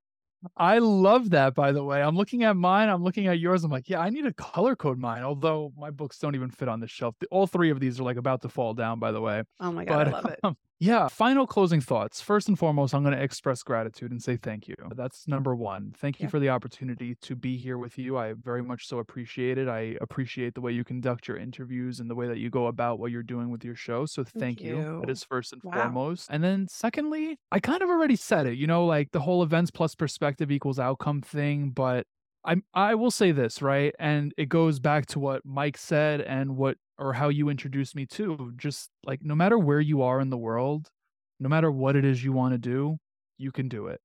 I 0.57 0.79
love 0.79 1.29
that 1.31 1.55
by 1.55 1.71
the 1.71 1.83
way. 1.83 2.01
I'm 2.01 2.15
looking 2.15 2.43
at 2.43 2.55
mine, 2.55 2.89
I'm 2.89 3.03
looking 3.03 3.27
at 3.27 3.39
yours. 3.39 3.63
I'm 3.63 3.71
like, 3.71 3.89
yeah, 3.89 3.99
I 3.99 4.09
need 4.09 4.23
to 4.23 4.33
color 4.33 4.75
code 4.75 4.99
mine. 4.99 5.23
Although 5.23 5.73
my 5.77 5.89
books 5.89 6.17
don't 6.19 6.35
even 6.35 6.49
fit 6.49 6.67
on 6.67 6.79
the 6.79 6.87
shelf. 6.87 7.15
All 7.31 7.47
three 7.47 7.69
of 7.69 7.79
these 7.79 7.99
are 7.99 8.03
like 8.03 8.17
about 8.17 8.41
to 8.41 8.49
fall 8.49 8.73
down 8.73 8.99
by 8.99 9.11
the 9.11 9.21
way. 9.21 9.43
Oh 9.59 9.71
my 9.71 9.85
god, 9.85 10.05
but, 10.05 10.07
I 10.07 10.11
love 10.11 10.25
it. 10.25 10.39
Um, 10.43 10.57
yeah, 10.83 11.07
final 11.07 11.47
closing 11.47 11.79
thoughts. 11.79 12.19
First 12.19 12.49
and 12.49 12.59
foremost, 12.59 12.93
I'm 12.93 13.03
going 13.03 13.15
to 13.15 13.21
express 13.21 13.63
gratitude 13.63 14.11
and 14.11 14.21
say 14.21 14.35
thank 14.35 14.67
you. 14.67 14.75
That's 14.93 15.25
number 15.29 15.55
one. 15.55 15.93
Thank 15.97 16.19
you 16.19 16.27
for 16.27 16.39
the 16.39 16.49
opportunity 16.49 17.15
to 17.21 17.35
be 17.37 17.55
here 17.55 17.77
with 17.77 17.97
you. 17.97 18.17
I 18.17 18.33
very 18.33 18.61
much 18.61 18.87
so 18.87 18.97
appreciate 18.97 19.57
it. 19.57 19.69
I 19.69 19.95
appreciate 20.01 20.55
the 20.55 20.61
way 20.61 20.73
you 20.73 20.83
conduct 20.83 21.29
your 21.29 21.37
interviews 21.37 22.01
and 22.01 22.09
the 22.09 22.15
way 22.15 22.27
that 22.27 22.39
you 22.39 22.49
go 22.49 22.67
about 22.67 22.99
what 22.99 23.11
you're 23.11 23.23
doing 23.23 23.49
with 23.49 23.63
your 23.63 23.75
show. 23.75 24.05
So 24.05 24.25
thank, 24.25 24.39
thank 24.39 24.61
you. 24.61 24.75
you. 24.75 24.99
That 24.99 25.09
is 25.09 25.23
first 25.23 25.53
and 25.53 25.63
wow. 25.63 25.73
foremost. 25.73 26.27
And 26.29 26.43
then 26.43 26.67
secondly, 26.67 27.39
I 27.49 27.61
kind 27.61 27.81
of 27.81 27.87
already 27.89 28.17
said 28.17 28.45
it, 28.45 28.57
you 28.57 28.67
know, 28.67 28.85
like 28.85 29.11
the 29.11 29.21
whole 29.21 29.41
events 29.41 29.71
plus 29.71 29.95
perspective 29.95 30.32
equals 30.41 30.79
outcome 30.79 31.21
thing, 31.21 31.69
but 31.69 32.05
I 32.45 32.55
I 32.73 32.95
will 32.95 33.11
say 33.11 33.31
this, 33.31 33.61
right? 33.61 33.93
And 33.99 34.33
it 34.37 34.49
goes 34.49 34.79
back 34.79 35.05
to 35.07 35.19
what 35.19 35.45
Mike 35.45 35.77
said 35.77 36.21
and 36.21 36.57
what 36.57 36.77
or 36.97 37.13
how 37.13 37.29
you 37.29 37.49
introduced 37.49 37.95
me 37.95 38.05
to. 38.07 38.53
Just 38.57 38.89
like 39.05 39.21
no 39.23 39.35
matter 39.35 39.57
where 39.57 39.81
you 39.81 40.01
are 40.01 40.19
in 40.19 40.29
the 40.29 40.37
world, 40.37 40.89
no 41.39 41.49
matter 41.49 41.71
what 41.71 41.95
it 41.95 42.05
is 42.05 42.23
you 42.23 42.33
want 42.33 42.53
to 42.53 42.57
do, 42.57 42.97
you 43.37 43.51
can 43.51 43.69
do 43.69 43.87
it. 43.87 44.01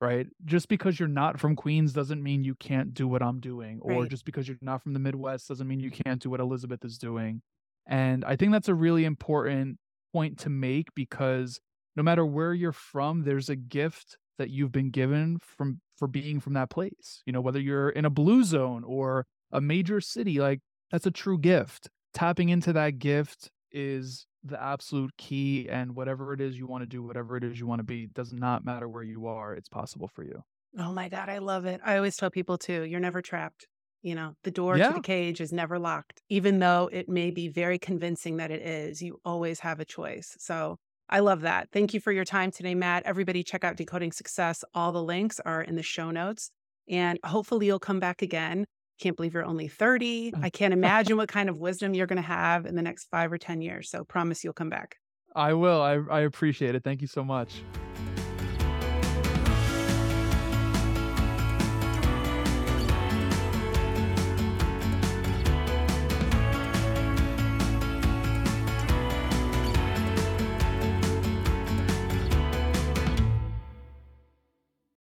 Right? 0.00 0.26
Just 0.46 0.68
because 0.68 0.98
you're 0.98 1.08
not 1.08 1.38
from 1.38 1.56
Queens 1.56 1.92
doesn't 1.92 2.22
mean 2.22 2.42
you 2.42 2.54
can't 2.54 2.94
do 2.94 3.06
what 3.06 3.22
I'm 3.22 3.38
doing. 3.38 3.80
Or 3.82 4.02
right. 4.02 4.10
just 4.10 4.24
because 4.24 4.48
you're 4.48 4.56
not 4.62 4.82
from 4.82 4.94
the 4.94 4.98
Midwest 4.98 5.48
doesn't 5.48 5.68
mean 5.68 5.80
you 5.80 5.90
can't 5.90 6.22
do 6.22 6.30
what 6.30 6.40
Elizabeth 6.40 6.84
is 6.84 6.96
doing. 6.96 7.42
And 7.86 8.24
I 8.24 8.36
think 8.36 8.52
that's 8.52 8.68
a 8.68 8.74
really 8.74 9.04
important 9.04 9.78
point 10.12 10.38
to 10.38 10.48
make 10.48 10.94
because 10.94 11.60
no 11.96 12.02
matter 12.02 12.24
where 12.24 12.54
you're 12.54 12.72
from, 12.72 13.24
there's 13.24 13.50
a 13.50 13.56
gift 13.56 14.16
that 14.40 14.50
you've 14.50 14.72
been 14.72 14.90
given 14.90 15.38
from 15.38 15.80
for 15.96 16.08
being 16.08 16.40
from 16.40 16.54
that 16.54 16.70
place. 16.70 17.22
You 17.26 17.32
know, 17.32 17.42
whether 17.42 17.60
you're 17.60 17.90
in 17.90 18.06
a 18.06 18.10
blue 18.10 18.42
zone 18.42 18.82
or 18.84 19.26
a 19.52 19.60
major 19.60 20.00
city, 20.00 20.40
like 20.40 20.60
that's 20.90 21.06
a 21.06 21.10
true 21.10 21.38
gift. 21.38 21.88
Tapping 22.14 22.48
into 22.48 22.72
that 22.72 22.98
gift 22.98 23.50
is 23.70 24.26
the 24.42 24.60
absolute 24.60 25.12
key 25.18 25.68
and 25.68 25.94
whatever 25.94 26.32
it 26.32 26.40
is 26.40 26.56
you 26.58 26.66
want 26.66 26.82
to 26.82 26.86
do, 26.86 27.02
whatever 27.02 27.36
it 27.36 27.44
is 27.44 27.60
you 27.60 27.66
want 27.66 27.80
to 27.80 27.84
be, 27.84 28.06
does 28.06 28.32
not 28.32 28.64
matter 28.64 28.88
where 28.88 29.02
you 29.02 29.26
are, 29.26 29.52
it's 29.54 29.68
possible 29.68 30.08
for 30.08 30.24
you. 30.24 30.42
Oh 30.78 30.92
my 30.92 31.08
God, 31.08 31.28
I 31.28 31.38
love 31.38 31.66
it. 31.66 31.80
I 31.84 31.96
always 31.96 32.16
tell 32.16 32.30
people 32.30 32.56
too, 32.56 32.84
you're 32.84 32.98
never 32.98 33.20
trapped. 33.20 33.66
You 34.02 34.14
know, 34.14 34.32
the 34.44 34.50
door 34.50 34.78
yeah. 34.78 34.88
to 34.88 34.94
the 34.94 35.00
cage 35.02 35.42
is 35.42 35.52
never 35.52 35.78
locked. 35.78 36.22
Even 36.30 36.58
though 36.58 36.88
it 36.90 37.08
may 37.08 37.30
be 37.30 37.48
very 37.48 37.78
convincing 37.78 38.38
that 38.38 38.50
it 38.50 38.62
is, 38.62 39.02
you 39.02 39.20
always 39.24 39.60
have 39.60 39.78
a 39.78 39.84
choice. 39.84 40.36
So 40.38 40.78
I 41.10 41.18
love 41.18 41.40
that. 41.40 41.68
Thank 41.72 41.92
you 41.92 42.00
for 42.00 42.12
your 42.12 42.24
time 42.24 42.52
today, 42.52 42.74
Matt. 42.74 43.02
Everybody, 43.04 43.42
check 43.42 43.64
out 43.64 43.76
Decoding 43.76 44.12
Success. 44.12 44.64
All 44.74 44.92
the 44.92 45.02
links 45.02 45.40
are 45.40 45.60
in 45.60 45.74
the 45.74 45.82
show 45.82 46.12
notes. 46.12 46.50
And 46.88 47.18
hopefully, 47.24 47.66
you'll 47.66 47.80
come 47.80 47.98
back 47.98 48.22
again. 48.22 48.64
Can't 49.00 49.16
believe 49.16 49.34
you're 49.34 49.44
only 49.44 49.66
30. 49.66 50.32
Mm. 50.32 50.44
I 50.44 50.50
can't 50.50 50.72
imagine 50.72 51.16
what 51.16 51.28
kind 51.28 51.48
of 51.48 51.56
wisdom 51.56 51.94
you're 51.94 52.06
going 52.06 52.16
to 52.16 52.22
have 52.22 52.64
in 52.64 52.76
the 52.76 52.82
next 52.82 53.08
five 53.10 53.32
or 53.32 53.38
10 53.38 53.60
years. 53.60 53.90
So, 53.90 54.04
promise 54.04 54.44
you'll 54.44 54.52
come 54.52 54.70
back. 54.70 54.96
I 55.34 55.52
will. 55.52 55.82
I, 55.82 55.98
I 56.10 56.20
appreciate 56.20 56.74
it. 56.74 56.84
Thank 56.84 57.00
you 57.00 57.06
so 57.08 57.24
much. 57.24 57.62